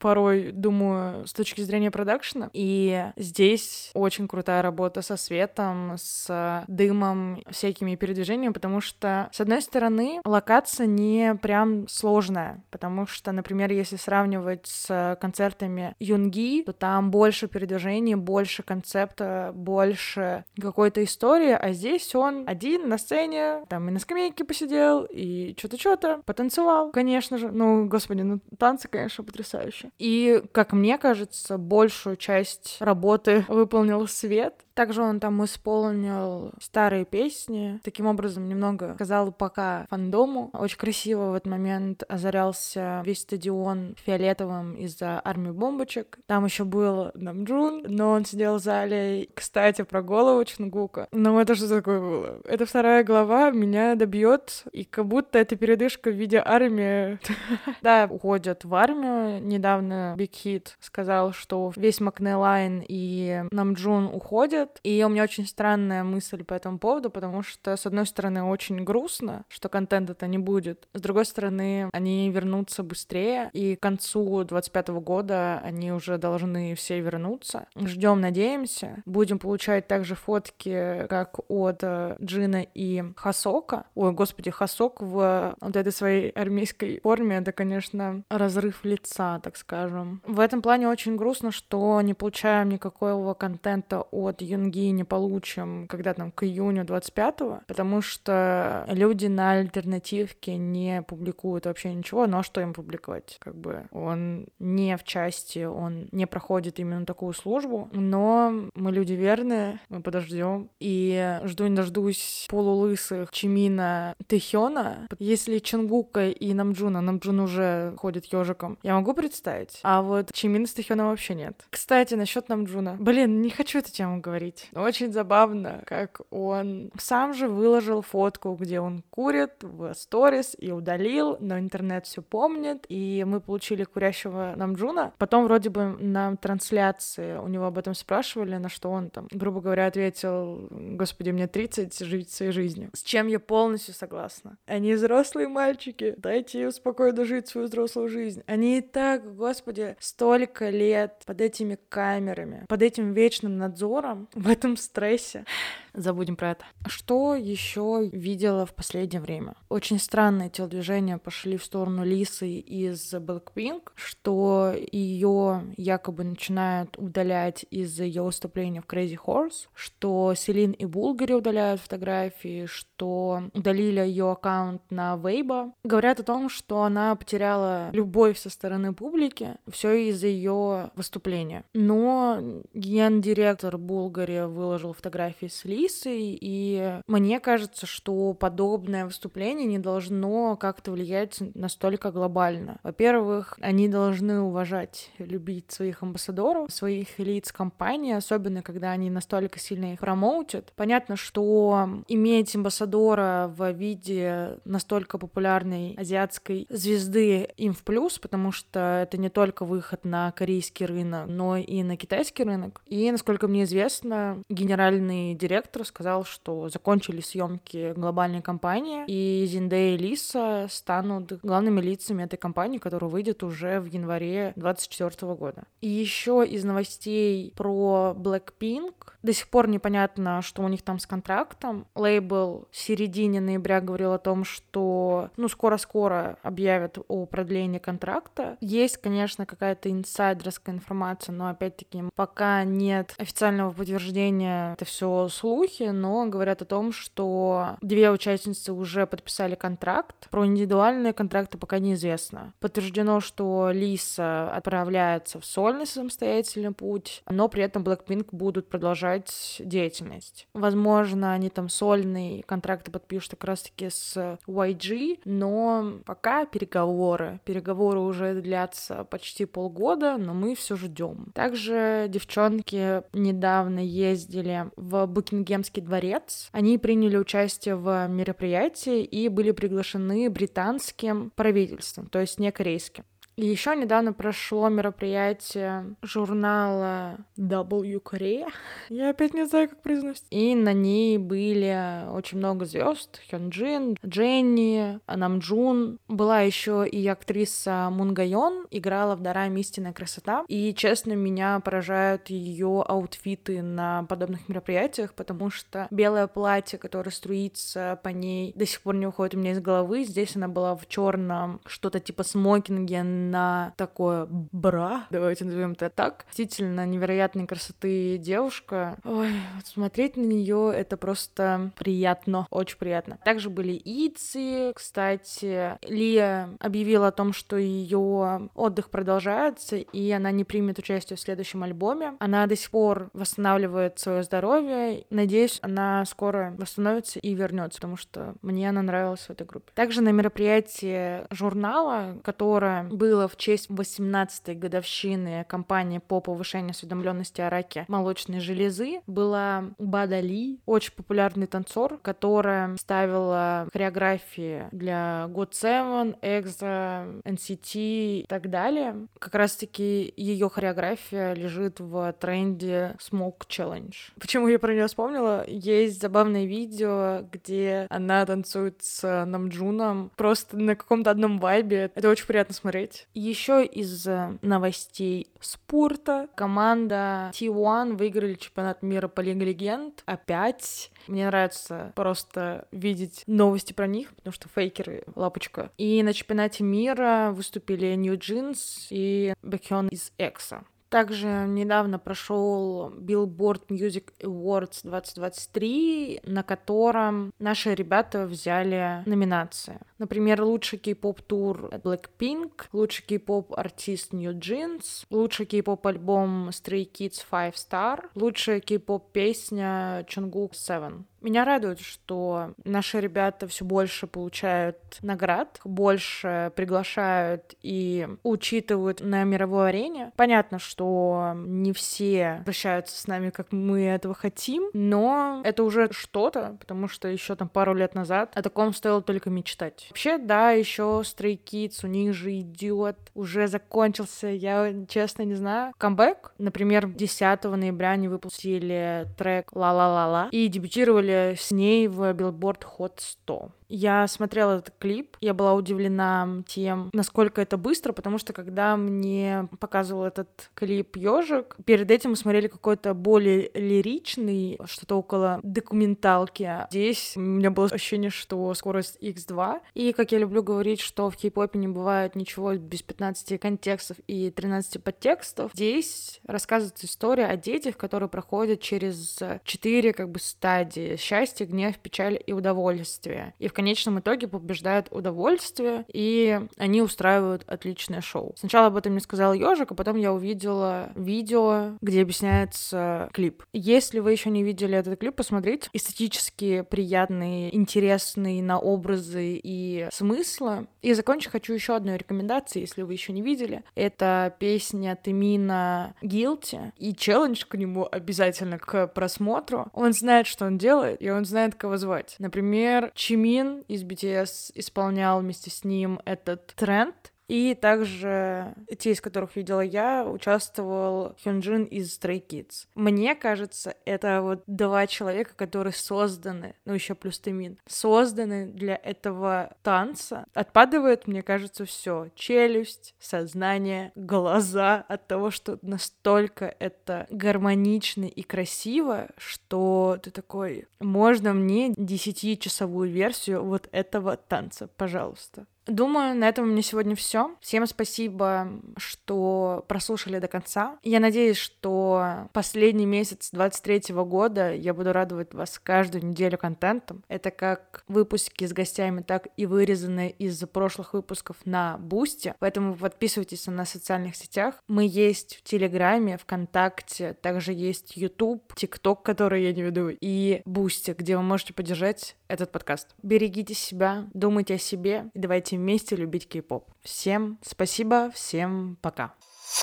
Порой 0.01 0.51
думаю 0.51 1.27
с 1.27 1.33
точки 1.33 1.61
зрения 1.61 1.91
продакшена. 1.91 2.49
И 2.53 3.11
здесь 3.15 3.91
очень 3.93 4.27
крутая 4.27 4.61
работа 4.61 5.01
со 5.01 5.15
светом, 5.15 5.95
с 5.97 6.65
дымом, 6.67 7.43
всякими 7.49 7.95
передвижениями, 7.95 8.53
потому 8.53 8.81
что, 8.81 9.29
с 9.31 9.39
одной 9.39 9.61
стороны, 9.61 10.19
локация 10.25 10.87
не 10.87 11.35
прям 11.35 11.87
сложная, 11.87 12.63
потому 12.71 13.05
что, 13.05 13.31
например, 13.31 13.71
если 13.71 13.95
сравнивать 13.95 14.65
с 14.65 15.17
концертами 15.21 15.95
Юнги, 15.99 16.63
то 16.63 16.73
там 16.73 17.11
больше 17.11 17.47
передвижений, 17.47 18.15
больше 18.15 18.63
концепта, 18.63 19.51
больше 19.53 20.45
какой-то 20.59 21.03
истории, 21.03 21.51
а 21.51 21.73
здесь 21.73 22.15
он 22.15 22.45
один 22.47 22.89
на 22.89 22.97
сцене, 22.97 23.65
там 23.69 23.87
и 23.87 23.91
на 23.91 23.99
скамейке 23.99 24.43
посидел, 24.45 25.03
и 25.03 25.55
что-то 25.57 25.77
что-то 25.77 26.21
потанцевал, 26.25 26.91
конечно 26.91 27.37
же. 27.37 27.51
Ну, 27.51 27.85
господи, 27.85 28.21
ну 28.21 28.39
танцы, 28.57 28.87
конечно, 28.87 29.23
потрясающие. 29.23 29.90
И, 29.99 30.43
как 30.51 30.73
мне 30.73 30.97
кажется, 30.97 31.57
большую 31.57 32.15
часть 32.15 32.77
работы 32.79 33.45
выполнил 33.47 34.07
свет. 34.07 34.55
Также 34.81 35.03
он 35.03 35.19
там 35.19 35.45
исполнил 35.45 36.53
старые 36.59 37.05
песни. 37.05 37.79
Таким 37.83 38.07
образом, 38.07 38.47
немного 38.47 38.95
сказал 38.95 39.31
пока 39.31 39.85
фандому. 39.91 40.49
Очень 40.53 40.79
красиво 40.79 41.29
в 41.29 41.33
этот 41.35 41.51
момент 41.51 42.03
озарялся 42.09 43.03
весь 43.05 43.21
стадион 43.21 43.95
фиолетовым 44.03 44.73
из-за 44.73 45.21
армии 45.23 45.51
бомбочек. 45.51 46.17
Там 46.25 46.45
еще 46.45 46.63
был 46.63 47.11
Намджун, 47.13 47.83
но 47.87 48.09
он 48.09 48.25
сидел 48.25 48.55
в 48.55 48.59
зале. 48.59 49.29
Кстати, 49.35 49.83
про 49.83 50.01
голову 50.01 50.43
Чингука. 50.45 51.07
Ну, 51.11 51.39
это 51.39 51.53
что 51.53 51.69
такое 51.69 51.99
было? 51.99 52.39
Это 52.45 52.65
вторая 52.65 53.03
глава 53.03 53.51
меня 53.51 53.93
добьет, 53.93 54.63
и 54.71 54.83
как 54.83 55.05
будто 55.05 55.37
это 55.37 55.57
передышка 55.57 56.09
в 56.09 56.15
виде 56.15 56.41
армии. 56.43 57.19
Да, 57.83 58.07
уходят 58.09 58.65
в 58.65 58.73
армию. 58.73 59.43
Недавно 59.43 60.15
Big 60.17 60.31
Hit 60.31 60.69
сказал, 60.79 61.33
что 61.33 61.71
весь 61.75 61.99
Макнелайн 61.99 62.83
и 62.87 63.43
Намджун 63.51 64.05
уходят, 64.05 64.70
и 64.83 65.03
у 65.03 65.09
меня 65.09 65.23
очень 65.23 65.45
странная 65.45 66.03
мысль 66.03 66.43
по 66.43 66.53
этому 66.53 66.79
поводу, 66.79 67.09
потому 67.09 67.43
что, 67.43 67.75
с 67.75 67.85
одной 67.85 68.05
стороны, 68.05 68.43
очень 68.43 68.83
грустно, 68.83 69.43
что 69.47 69.69
контента-то 69.69 70.27
не 70.27 70.37
будет. 70.37 70.87
С 70.93 71.01
другой 71.01 71.25
стороны, 71.25 71.89
они 71.93 72.29
вернутся 72.29 72.83
быстрее, 72.83 73.49
и 73.53 73.75
к 73.75 73.81
концу 73.81 74.43
25 74.43 74.89
года 74.89 75.59
они 75.63 75.91
уже 75.91 76.17
должны 76.17 76.75
все 76.75 76.99
вернуться. 76.99 77.67
Ждем, 77.75 78.21
надеемся. 78.21 79.01
Будем 79.05 79.39
получать 79.39 79.87
также 79.87 80.15
фотки, 80.15 81.05
как 81.09 81.39
от 81.49 81.79
э, 81.83 82.15
Джина 82.21 82.65
и 82.73 83.03
Хасока. 83.15 83.85
Ой, 83.95 84.11
господи, 84.11 84.51
Хасок 84.51 85.01
в 85.01 85.55
вот 85.59 85.75
этой 85.75 85.91
своей 85.91 86.29
армейской 86.29 86.99
форме, 87.01 87.37
это, 87.37 87.51
конечно, 87.51 88.23
разрыв 88.29 88.83
лица, 88.83 89.39
так 89.39 89.57
скажем. 89.57 90.21
В 90.25 90.39
этом 90.39 90.61
плане 90.61 90.87
очень 90.87 91.15
грустно, 91.15 91.51
что 91.51 92.01
не 92.01 92.13
получаем 92.13 92.69
никакого 92.69 93.33
контента 93.33 94.01
от 94.11 94.41
Юнги 94.51 94.89
не 94.89 95.03
получим, 95.03 95.87
когда 95.87 96.13
там 96.13 96.31
к 96.31 96.43
июню 96.43 96.83
25-го, 96.83 97.61
потому 97.67 98.01
что 98.01 98.85
люди 98.89 99.27
на 99.27 99.51
альтернативке 99.51 100.57
не 100.57 101.01
публикуют 101.01 101.65
вообще 101.65 101.93
ничего, 101.93 102.27
но 102.27 102.43
что 102.43 102.61
им 102.61 102.73
публиковать? 102.73 103.37
Как 103.39 103.55
бы 103.55 103.87
он 103.91 104.47
не 104.59 104.97
в 104.97 105.03
части, 105.03 105.63
он 105.63 106.07
не 106.11 106.25
проходит 106.25 106.79
именно 106.79 107.05
такую 107.05 107.33
службу, 107.33 107.89
но 107.91 108.53
мы 108.75 108.91
люди 108.91 109.13
верные, 109.13 109.79
мы 109.89 110.01
подождем. 110.01 110.69
И 110.79 111.39
жду 111.43 111.67
не 111.67 111.75
дождусь 111.75 112.47
полулысых 112.49 113.31
Чимина 113.31 114.15
Тэхёна. 114.27 115.07
Если 115.19 115.59
Чангука 115.59 116.29
и 116.29 116.53
Намджуна, 116.53 117.01
Намджун 117.01 117.39
уже 117.39 117.93
ходит 117.97 118.25
ежиком, 118.25 118.77
я 118.83 118.95
могу 118.95 119.13
представить. 119.13 119.79
А 119.83 120.01
вот 120.01 120.31
Чимина 120.33 120.67
с 120.67 120.73
Тэхёном 120.73 121.07
вообще 121.07 121.35
нет. 121.35 121.65
Кстати, 121.69 122.15
насчет 122.15 122.49
Намджуна. 122.49 122.97
Блин, 122.99 123.41
не 123.41 123.49
хочу 123.49 123.79
эту 123.79 123.91
тему 123.91 124.19
говорить. 124.19 124.40
Очень 124.75 125.11
забавно, 125.11 125.83
как 125.85 126.21
он 126.31 126.91
сам 126.97 127.33
же 127.33 127.47
выложил 127.47 128.01
фотку, 128.01 128.55
где 128.59 128.79
он 128.79 129.03
курит 129.09 129.61
в 129.61 129.93
сторис 129.93 130.55
и 130.57 130.71
удалил, 130.71 131.37
но 131.39 131.59
интернет 131.59 132.05
все 132.05 132.21
помнит, 132.21 132.85
и 132.89 133.23
мы 133.27 133.39
получили 133.41 133.83
курящего 133.83 134.53
Намджуна. 134.55 135.13
Потом 135.17 135.45
вроде 135.45 135.69
бы 135.69 135.97
на 135.99 136.35
трансляции 136.35 137.37
у 137.37 137.47
него 137.47 137.65
об 137.65 137.77
этом 137.77 137.93
спрашивали, 137.93 138.55
на 138.57 138.69
что 138.69 138.89
он 138.89 139.09
там, 139.09 139.27
грубо 139.31 139.61
говоря, 139.61 139.87
ответил, 139.87 140.67
господи, 140.69 141.31
мне 141.31 141.47
30, 141.47 141.99
живите 141.99 142.31
своей 142.31 142.51
жизнью. 142.51 142.89
С 142.93 143.03
чем 143.03 143.27
я 143.27 143.39
полностью 143.39 143.93
согласна. 143.93 144.57
Они 144.65 144.93
взрослые 144.93 145.47
мальчики, 145.47 146.15
дайте 146.17 146.63
им 146.63 146.71
спокойно 146.71 147.25
жить 147.25 147.47
свою 147.47 147.67
взрослую 147.67 148.07
жизнь. 148.07 148.43
Они 148.47 148.77
и 148.77 148.81
так, 148.81 149.35
господи, 149.35 149.95
столько 149.99 150.69
лет 150.69 151.23
под 151.25 151.41
этими 151.41 151.77
камерами, 151.89 152.65
под 152.67 152.81
этим 152.81 153.13
вечным 153.13 153.57
надзором, 153.57 154.27
в 154.33 154.47
этом 154.47 154.77
стрессе. 154.77 155.45
Забудем 155.93 156.35
про 156.35 156.51
это. 156.51 156.65
Что 156.85 157.35
еще 157.35 158.09
видела 158.11 158.65
в 158.65 158.73
последнее 158.73 159.21
время? 159.21 159.55
Очень 159.69 159.99
странные 159.99 160.49
телодвижения 160.49 161.17
пошли 161.17 161.57
в 161.57 161.63
сторону 161.63 162.05
Лисы 162.05 162.59
из 162.59 163.13
Blackpink, 163.13 163.91
что 163.95 164.73
ее 164.91 165.63
якобы 165.77 166.23
начинают 166.23 166.97
удалять 166.97 167.65
из-за 167.71 168.05
ее 168.05 168.23
выступления 168.23 168.81
в 168.81 168.85
Crazy 168.85 169.17
Horse, 169.23 169.67
что 169.73 170.33
Селин 170.35 170.71
и 170.71 170.85
Булгари 170.85 171.33
удаляют 171.33 171.81
фотографии, 171.81 172.65
что 172.65 173.43
удалили 173.53 173.99
ее 173.99 174.31
аккаунт 174.31 174.81
на 174.89 175.17
Вейба. 175.17 175.73
Говорят 175.83 176.19
о 176.19 176.23
том, 176.23 176.49
что 176.49 176.83
она 176.83 177.15
потеряла 177.15 177.89
любовь 177.91 178.39
со 178.39 178.49
стороны 178.49 178.93
публики, 178.93 179.55
все 179.69 180.09
из-за 180.09 180.27
ее 180.27 180.91
выступления. 180.95 181.65
Но 181.73 182.39
гендиректор 182.73 183.77
Булгари 183.77 184.45
выложил 184.45 184.93
фотографии 184.93 185.47
с 185.47 185.65
Ли, 185.65 185.80
Алисой, 185.81 186.37
и 186.39 186.99
мне 187.07 187.39
кажется, 187.39 187.85
что 187.85 188.33
подобное 188.33 189.05
выступление 189.05 189.65
не 189.65 189.79
должно 189.79 190.55
как-то 190.55 190.91
влиять 190.91 191.37
настолько 191.55 192.11
глобально. 192.11 192.79
Во-первых, 192.83 193.57
они 193.61 193.87
должны 193.87 194.41
уважать, 194.41 195.09
любить 195.17 195.71
своих 195.71 196.03
амбассадоров, 196.03 196.71
своих 196.71 197.17
лиц 197.17 197.51
компании, 197.51 198.13
особенно 198.13 198.61
когда 198.61 198.91
они 198.91 199.09
настолько 199.09 199.59
сильно 199.59 199.93
их 199.93 199.99
промоутят. 199.99 200.71
Понятно, 200.75 201.15
что 201.15 201.89
иметь 202.07 202.55
амбассадора 202.55 203.51
в 203.55 203.71
виде 203.71 204.59
настолько 204.65 205.17
популярной 205.17 205.95
азиатской 205.97 206.67
звезды 206.69 207.49
им 207.57 207.73
в 207.73 207.83
плюс, 207.83 208.19
потому 208.19 208.51
что 208.51 209.01
это 209.03 209.17
не 209.17 209.29
только 209.29 209.65
выход 209.65 210.05
на 210.05 210.31
корейский 210.31 210.85
рынок, 210.85 211.27
но 211.27 211.57
и 211.57 211.83
на 211.83 211.97
китайский 211.97 212.43
рынок. 212.43 212.81
И, 212.85 213.11
насколько 213.11 213.47
мне 213.47 213.63
известно, 213.63 214.43
генеральный 214.49 215.33
директор 215.33 215.70
директор 215.71 215.85
сказал, 215.85 216.25
что 216.25 216.69
закончили 216.69 217.21
съемки 217.21 217.93
глобальной 217.93 218.41
кампании, 218.41 219.05
и 219.07 219.45
Зиндея 219.47 219.95
и 219.95 219.97
Лиса 219.97 220.67
станут 220.69 221.39
главными 221.41 221.79
лицами 221.81 222.23
этой 222.23 222.37
кампании, 222.37 222.77
которая 222.77 223.09
выйдет 223.09 223.43
уже 223.43 223.79
в 223.79 223.85
январе 223.85 224.53
2024 224.55 225.33
года. 225.35 225.63
И 225.81 225.87
еще 225.87 226.45
из 226.45 226.63
новостей 226.63 227.53
про 227.55 228.13
Blackpink 228.17 229.10
до 229.23 229.33
сих 229.33 229.47
пор 229.47 229.67
непонятно, 229.67 230.41
что 230.41 230.63
у 230.63 230.67
них 230.67 230.81
там 230.81 230.99
с 230.99 231.05
контрактом. 231.05 231.87
Лейбл 231.95 232.67
в 232.71 232.77
середине 232.77 233.39
ноября 233.39 233.81
говорил 233.81 234.13
о 234.13 234.19
том, 234.19 234.43
что 234.43 235.29
ну 235.37 235.47
скоро-скоро 235.47 236.37
объявят 236.43 236.97
о 237.07 237.25
продлении 237.25 237.79
контракта. 237.79 238.57
Есть, 238.61 238.97
конечно, 238.97 239.45
какая-то 239.45 239.89
инсайдерская 239.91 240.75
информация, 240.75 241.33
но 241.33 241.49
опять-таки 241.49 242.03
пока 242.15 242.63
нет 242.63 243.13
официального 243.17 243.71
подтверждения, 243.71 244.73
это 244.73 244.85
все 244.85 245.27
слух 245.29 245.51
слухи, 245.51 245.83
но 245.83 246.25
говорят 246.27 246.61
о 246.61 246.65
том, 246.65 246.91
что 246.91 247.77
две 247.81 248.09
участницы 248.09 248.71
уже 248.71 249.05
подписали 249.05 249.55
контракт. 249.55 250.29
Про 250.29 250.45
индивидуальные 250.45 251.13
контракты 251.13 251.57
пока 251.57 251.79
неизвестно. 251.79 252.53
Подтверждено, 252.59 253.19
что 253.19 253.69
Лиса 253.71 254.51
отправляется 254.55 255.39
в 255.39 255.45
сольный 255.45 255.85
самостоятельный 255.85 256.71
путь, 256.71 257.21
но 257.29 257.49
при 257.49 257.63
этом 257.63 257.83
Blackpink 257.83 258.29
будут 258.31 258.69
продолжать 258.69 259.10
деятельность. 259.59 260.47
Возможно, 260.53 261.33
они 261.33 261.49
там 261.49 261.69
сольные 261.69 262.43
контракты 262.43 262.91
подпишут 262.91 263.31
как 263.31 263.45
раз-таки 263.45 263.89
с 263.89 264.37
YG, 264.47 265.19
но 265.25 265.99
пока 266.05 266.45
переговоры. 266.45 267.39
Переговоры 267.45 267.99
уже 267.99 268.41
длятся 268.41 269.03
почти 269.05 269.45
полгода, 269.45 270.17
но 270.17 270.33
мы 270.33 270.55
все 270.55 270.75
ждем. 270.75 271.31
Также 271.33 272.07
девчонки 272.09 273.03
недавно 273.13 273.79
ездили 273.79 274.71
в 274.75 275.05
Букингем 275.05 275.41
Букингемский 275.41 275.81
дворец. 275.81 276.49
Они 276.51 276.77
приняли 276.77 277.17
участие 277.17 277.75
в 277.75 278.07
мероприятии 278.07 279.03
и 279.03 279.27
были 279.27 279.51
приглашены 279.51 280.29
британским 280.29 281.31
правительством, 281.35 282.07
то 282.07 282.19
есть 282.19 282.39
не 282.39 282.51
корейским. 282.51 283.03
И 283.41 283.45
еще 283.47 283.75
недавно 283.75 284.13
прошло 284.13 284.69
мероприятие 284.69 285.95
журнала 286.03 287.17
W 287.39 287.99
Korea. 288.03 288.47
Я 288.89 289.09
опять 289.09 289.33
не 289.33 289.47
знаю, 289.47 289.67
как 289.67 289.81
произносить. 289.81 290.27
И 290.29 290.53
на 290.53 290.73
ней 290.73 291.17
были 291.17 292.05
очень 292.11 292.37
много 292.37 292.65
звезд. 292.65 293.19
Хёнджин, 293.31 293.97
Дженни, 294.05 294.99
Намджун. 295.07 295.97
Была 296.07 296.41
еще 296.41 296.87
и 296.87 297.07
актриса 297.07 297.89
Мунгайон, 297.89 298.67
играла 298.69 299.15
в 299.15 299.21
Дара 299.21 299.47
«Истинная 299.47 299.93
красота». 299.93 300.45
И, 300.47 300.71
честно, 300.75 301.13
меня 301.13 301.59
поражают 301.61 302.29
ее 302.29 302.83
аутфиты 302.87 303.63
на 303.63 304.03
подобных 304.03 304.49
мероприятиях, 304.49 305.15
потому 305.15 305.49
что 305.49 305.87
белое 305.89 306.27
платье, 306.27 306.77
которое 306.77 307.09
струится 307.09 307.99
по 308.03 308.09
ней, 308.09 308.53
до 308.55 308.67
сих 308.67 308.81
пор 308.81 308.97
не 308.97 309.07
уходит 309.07 309.33
у 309.33 309.39
меня 309.39 309.53
из 309.53 309.59
головы. 309.59 310.03
Здесь 310.03 310.35
она 310.35 310.47
была 310.47 310.75
в 310.75 310.87
черном, 310.87 311.59
что-то 311.65 311.99
типа 311.99 312.21
смокинге 312.21 313.01
на 313.31 313.73
такое 313.77 314.27
бра, 314.29 315.05
давайте 315.09 315.45
назовем 315.45 315.71
это 315.71 315.89
так. 315.89 316.25
Действительно 316.27 316.85
невероятной 316.85 317.47
красоты 317.47 318.17
девушка. 318.17 318.97
Ой, 319.03 319.31
смотреть 319.63 320.17
на 320.17 320.21
нее 320.21 320.71
это 320.75 320.97
просто 320.97 321.71
приятно, 321.77 322.45
очень 322.49 322.77
приятно. 322.77 323.17
Также 323.23 323.49
были 323.49 323.73
Ици, 323.73 324.73
кстати. 324.75 325.77
Лия 325.87 326.49
объявила 326.59 327.07
о 327.07 327.11
том, 327.11 327.33
что 327.33 327.57
ее 327.57 328.49
отдых 328.53 328.89
продолжается, 328.89 329.77
и 329.77 330.11
она 330.11 330.31
не 330.31 330.43
примет 330.43 330.79
участие 330.79 331.17
в 331.17 331.21
следующем 331.21 331.63
альбоме. 331.63 332.13
Она 332.19 332.45
до 332.47 332.55
сих 332.55 332.69
пор 332.71 333.09
восстанавливает 333.13 333.99
свое 333.99 334.23
здоровье. 334.23 335.05
Надеюсь, 335.09 335.59
она 335.61 336.03
скоро 336.05 336.53
восстановится 336.57 337.19
и 337.19 337.33
вернется, 337.33 337.77
потому 337.79 337.97
что 337.97 338.35
мне 338.41 338.69
она 338.69 338.81
нравилась 338.81 339.21
в 339.21 339.29
этой 339.29 339.45
группе. 339.47 339.71
Также 339.73 340.01
на 340.01 340.09
мероприятии 340.09 341.25
журнала, 341.33 342.17
которое 342.23 342.83
было 342.83 343.20
было 343.21 343.27
в 343.27 343.37
честь 343.37 343.69
18-й 343.69 344.55
годовщины 344.55 345.45
кампании 345.47 345.99
по 345.99 346.21
повышению 346.21 346.71
осведомленности 346.71 347.41
о 347.41 347.51
раке 347.51 347.85
молочной 347.87 348.39
железы. 348.39 349.01
Была 349.05 349.65
Бада 349.77 350.19
Ли, 350.19 350.59
очень 350.65 350.93
популярный 350.93 351.45
танцор, 351.45 351.99
которая 352.01 352.75
ставила 352.77 353.67
хореографии 353.71 354.65
для 354.71 355.27
God 355.29 355.51
Seven, 355.51 356.19
EXO, 356.21 357.21
NCT 357.23 357.71
и 357.75 358.25
так 358.27 358.49
далее. 358.49 359.07
Как 359.19 359.35
раз-таки 359.35 360.11
ее 360.17 360.49
хореография 360.49 361.35
лежит 361.35 361.79
в 361.79 362.15
тренде 362.19 362.95
Smoke 362.99 363.41
Challenge. 363.47 363.93
Почему 364.19 364.47
я 364.47 364.57
про 364.57 364.73
нее 364.73 364.87
вспомнила? 364.87 365.45
Есть 365.47 366.01
забавное 366.01 366.45
видео, 366.45 367.27
где 367.31 367.85
она 367.91 368.25
танцует 368.25 368.81
с 368.81 369.25
Намджуном 369.25 370.11
просто 370.15 370.57
на 370.57 370.75
каком-то 370.75 371.11
одном 371.11 371.37
вайбе. 371.37 371.91
Это 371.93 372.09
очень 372.09 372.25
приятно 372.25 372.55
смотреть. 372.55 373.00
Еще 373.13 373.65
из 373.65 374.07
э, 374.07 374.37
новостей 374.41 375.31
спорта 375.39 376.27
команда 376.35 377.31
T1 377.33 377.95
выиграли 377.95 378.35
чемпионат 378.35 378.81
мира 378.81 379.07
по 379.07 379.21
Лиге 379.21 379.45
Легенд 379.45 380.03
опять. 380.05 380.91
Мне 381.07 381.25
нравится 381.25 381.93
просто 381.95 382.67
видеть 382.71 383.23
новости 383.27 383.73
про 383.73 383.87
них, 383.87 384.13
потому 384.15 384.33
что 384.33 384.49
фейкеры 384.49 385.03
лапочка. 385.15 385.71
И 385.77 386.03
на 386.03 386.13
чемпионате 386.13 386.63
мира 386.63 387.31
выступили 387.33 387.95
New 387.95 388.13
Jeans 388.15 388.87
и 388.89 389.33
Бэкхён 389.41 389.87
из 389.89 390.11
Экса. 390.17 390.63
Также 390.91 391.45
недавно 391.47 391.99
прошел 391.99 392.89
Billboard 392.89 393.67
Music 393.69 394.11
Awards 394.19 394.81
2023, 394.83 396.19
на 396.25 396.43
котором 396.43 397.31
наши 397.39 397.73
ребята 397.73 398.27
взяли 398.27 399.01
номинации. 399.05 399.79
Например, 399.99 400.43
лучший 400.43 400.79
кей-поп 400.79 401.21
тур 401.21 401.69
Blackpink, 401.81 402.65
лучший 402.73 403.05
кей-поп 403.05 403.53
артист 403.57 404.11
New 404.11 404.37
Jeans, 404.37 405.05
лучший 405.09 405.45
кей-поп 405.45 405.87
альбом 405.87 406.49
Stray 406.49 406.85
Kids 406.91 407.23
Five 407.31 407.53
Star, 407.53 408.09
лучшая 408.13 408.59
кей-поп 408.59 409.13
песня 409.13 410.05
Jungkook 410.09 410.51
Seven. 410.51 411.05
Меня 411.21 411.45
радует, 411.45 411.79
что 411.79 412.53
наши 412.63 412.99
ребята 412.99 413.47
все 413.47 413.63
больше 413.63 414.07
получают 414.07 414.77
наград, 415.03 415.59
больше 415.63 416.51
приглашают 416.55 417.53
и 417.61 418.07
учитывают 418.23 419.01
на 419.01 419.23
мировой 419.23 419.69
арене. 419.69 420.11
Понятно, 420.15 420.57
что 420.57 421.33
не 421.35 421.73
все 421.73 422.39
обращаются 422.41 422.99
с 422.99 423.05
нами, 423.05 423.29
как 423.29 423.51
мы 423.51 423.83
этого 423.83 424.15
хотим, 424.15 424.69
но 424.73 425.41
это 425.43 425.63
уже 425.63 425.89
что-то, 425.91 426.57
потому 426.59 426.87
что 426.87 427.07
еще 427.07 427.35
там 427.35 427.49
пару 427.49 427.75
лет 427.75 427.93
назад 427.93 428.31
о 428.35 428.41
таком 428.41 428.73
стоило 428.73 429.03
только 429.03 429.29
мечтать. 429.29 429.85
Вообще, 429.89 430.17
да, 430.17 430.51
еще 430.51 431.03
Stray 431.03 431.39
Kids, 431.39 431.79
у 431.83 431.87
них 431.87 432.13
же 432.13 432.39
идет, 432.39 432.97
уже 433.13 433.47
закончился, 433.47 434.27
я 434.27 434.73
честно 434.87 435.21
не 435.21 435.35
знаю. 435.35 435.73
Камбэк, 435.77 436.33
например, 436.39 436.87
10 436.87 437.43
ноября 437.43 437.91
они 437.91 438.07
выпустили 438.07 439.07
трек 439.17 439.51
«Ла-ла-ла-ла» 439.53 440.29
и 440.31 440.47
дебютировали 440.47 441.10
были 441.11 441.35
с 441.35 441.51
ней 441.51 441.87
в 441.87 442.01
Billboard 442.13 442.63
Hot 442.77 442.93
100. 442.97 443.51
Я 443.71 444.05
смотрела 444.07 444.57
этот 444.57 444.75
клип, 444.77 445.15
я 445.21 445.33
была 445.33 445.53
удивлена 445.53 446.43
тем, 446.45 446.89
насколько 446.91 447.41
это 447.41 447.55
быстро, 447.55 447.93
потому 447.93 448.17
что 448.17 448.33
когда 448.33 448.75
мне 448.75 449.47
показывал 449.61 450.03
этот 450.03 450.51
клип 450.55 450.97
ежик, 450.97 451.55
перед 451.65 451.89
этим 451.89 452.11
мы 452.11 452.15
смотрели 452.17 452.47
какой-то 452.47 452.93
более 452.93 453.49
лиричный, 453.53 454.59
что-то 454.65 454.97
около 454.97 455.39
документалки. 455.41 456.67
Здесь 456.69 457.13
у 457.15 457.21
меня 457.21 457.49
было 457.49 457.67
ощущение, 457.67 458.09
что 458.09 458.53
скорость 458.55 458.97
X2. 459.01 459.61
И, 459.73 459.93
как 459.93 460.11
я 460.11 460.17
люблю 460.17 460.43
говорить, 460.43 460.81
что 460.81 461.09
в 461.09 461.15
кей-попе 461.15 461.57
не 461.57 461.69
бывает 461.69 462.15
ничего 462.15 462.53
без 462.55 462.81
15 462.81 463.39
контекстов 463.39 463.97
и 464.07 464.31
13 464.31 464.83
подтекстов, 464.83 465.51
здесь 465.53 466.19
рассказывается 466.27 466.87
история 466.87 467.27
о 467.27 467.37
детях, 467.37 467.77
которые 467.77 468.09
проходят 468.09 468.59
через 468.59 469.17
четыре 469.45 469.93
как 469.93 470.09
бы 470.09 470.19
стадии 470.19 470.97
счастья, 470.97 471.45
гнев, 471.45 471.77
печаль 471.79 472.21
и 472.25 472.33
удовольствие. 472.33 473.33
И 473.39 473.47
в 473.47 473.53
конечном 473.61 473.99
итоге 473.99 474.27
побеждает 474.27 474.87
удовольствие, 474.89 475.85
и 475.93 476.39
они 476.57 476.81
устраивают 476.81 477.43
отличное 477.45 478.01
шоу. 478.01 478.33
Сначала 478.35 478.67
об 478.67 478.75
этом 478.75 478.93
мне 478.93 479.01
сказал 479.01 479.35
Ежик, 479.35 479.71
а 479.71 479.75
потом 479.75 479.97
я 479.97 480.11
увидела 480.11 480.89
видео, 480.95 481.77
где 481.79 482.01
объясняется 482.01 483.07
клип. 483.13 483.43
Если 483.53 483.99
вы 483.99 484.13
еще 484.13 484.31
не 484.31 484.41
видели 484.41 484.75
этот 484.75 484.99
клип, 484.99 485.15
посмотрите. 485.15 485.69
Эстетически 485.73 486.65
приятный, 486.67 487.53
интересный 487.53 488.41
на 488.41 488.57
образы 488.57 489.39
и 489.43 489.87
смысла. 489.91 490.65
И 490.81 490.93
закончить 490.93 491.31
хочу 491.31 491.53
еще 491.53 491.75
одной 491.75 491.97
рекомендацией, 491.97 492.63
если 492.63 492.81
вы 492.81 492.93
еще 492.93 493.13
не 493.13 493.21
видели. 493.21 493.63
Это 493.75 494.35
песня 494.39 494.97
Темина 495.01 495.95
Guilty 496.01 496.71
и 496.75 496.95
челлендж 496.95 497.45
к 497.47 497.55
нему 497.55 497.87
обязательно 497.89 498.57
к 498.57 498.87
просмотру. 498.87 499.67
Он 499.73 499.93
знает, 499.93 500.27
что 500.27 500.45
он 500.45 500.57
делает, 500.57 501.01
и 501.01 501.09
он 501.09 501.25
знает, 501.25 501.55
кого 501.55 501.77
звать. 501.77 502.15
Например, 502.19 502.91
Чимин 502.95 503.61
из 503.67 503.83
BTS 503.83 504.51
исполнял 504.55 505.19
вместе 505.21 505.49
с 505.49 505.63
ним 505.63 505.99
этот 506.05 506.47
тренд, 506.55 507.10
и 507.31 507.55
также 507.55 508.53
те, 508.77 508.91
из 508.91 508.99
которых 508.99 509.37
видела 509.37 509.61
я, 509.61 510.05
участвовал 510.05 511.15
Хёнджин 511.23 511.63
из 511.63 511.97
Stray 511.97 512.21
Kids. 512.21 512.67
Мне 512.75 513.15
кажется, 513.15 513.73
это 513.85 514.21
вот 514.21 514.43
два 514.47 514.85
человека, 514.85 515.31
которые 515.37 515.71
созданы, 515.71 516.55
ну 516.65 516.73
еще 516.73 516.93
плюс 516.93 517.19
Тымин, 517.19 517.57
созданы 517.65 518.47
для 518.47 518.75
этого 518.75 519.55
танца. 519.63 520.25
Отпадывает, 520.33 521.07
мне 521.07 521.23
кажется, 521.23 521.63
все. 521.63 522.09
Челюсть, 522.15 522.95
сознание, 522.99 523.93
глаза 523.95 524.83
от 524.89 525.07
того, 525.07 525.31
что 525.31 525.57
настолько 525.61 526.53
это 526.59 527.07
гармонично 527.09 528.03
и 528.03 528.23
красиво, 528.23 529.07
что 529.15 529.97
ты 530.03 530.11
такой, 530.11 530.67
можно 530.81 531.31
мне 531.31 531.73
десятичасовую 531.77 532.91
версию 532.91 533.45
вот 533.45 533.69
этого 533.71 534.17
танца, 534.17 534.67
пожалуйста. 534.67 535.45
Думаю, 535.67 536.15
на 536.15 536.27
этом 536.27 536.45
у 536.45 536.47
меня 536.47 536.61
сегодня 536.61 536.95
все. 536.95 537.35
Всем 537.39 537.65
спасибо, 537.67 538.49
что 538.77 539.63
прослушали 539.67 540.19
до 540.19 540.27
конца. 540.27 540.77
Я 540.83 540.99
надеюсь, 540.99 541.37
что 541.37 542.29
последний 542.33 542.85
месяц 542.85 543.29
23 543.31 543.93
года 543.95 544.53
я 544.53 544.73
буду 544.73 544.91
радовать 544.91 545.33
вас 545.33 545.59
каждую 545.59 546.05
неделю 546.05 546.37
контентом. 546.37 547.03
Это 547.07 547.29
как 547.29 547.83
выпуски 547.87 548.45
с 548.45 548.53
гостями, 548.53 549.01
так 549.01 549.27
и 549.37 549.45
вырезанные 549.45 550.11
из 550.11 550.39
прошлых 550.47 550.93
выпусков 550.93 551.37
на 551.45 551.77
Бусте. 551.77 552.35
Поэтому 552.39 552.75
подписывайтесь 552.75 553.45
на 553.45 553.53
нас 553.53 553.69
в 553.69 553.73
социальных 553.73 554.15
сетях. 554.15 554.55
Мы 554.67 554.87
есть 554.87 555.37
в 555.37 555.43
Телеграме, 555.43 556.17
ВКонтакте, 556.17 557.13
также 557.13 557.53
есть 557.53 557.95
YouTube, 557.95 558.53
ТикТок, 558.55 559.03
который 559.03 559.43
я 559.43 559.53
не 559.53 559.61
веду, 559.61 559.89
и 559.89 560.41
Бусте, 560.45 560.93
где 560.97 561.15
вы 561.17 561.23
можете 561.23 561.53
поддержать 561.53 562.15
этот 562.27 562.51
подкаст. 562.51 562.87
Берегите 563.03 563.53
себя, 563.53 564.07
думайте 564.13 564.55
о 564.55 564.57
себе 564.57 565.11
и 565.13 565.19
давайте 565.19 565.57
вместе 565.61 565.95
любить 565.95 566.27
кей-поп. 566.27 566.69
Всем 566.81 567.37
спасибо, 567.41 568.11
всем 568.13 568.77
пока. 568.81 569.13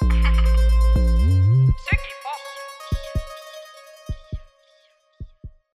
thank 0.00 0.42
you 0.42 0.47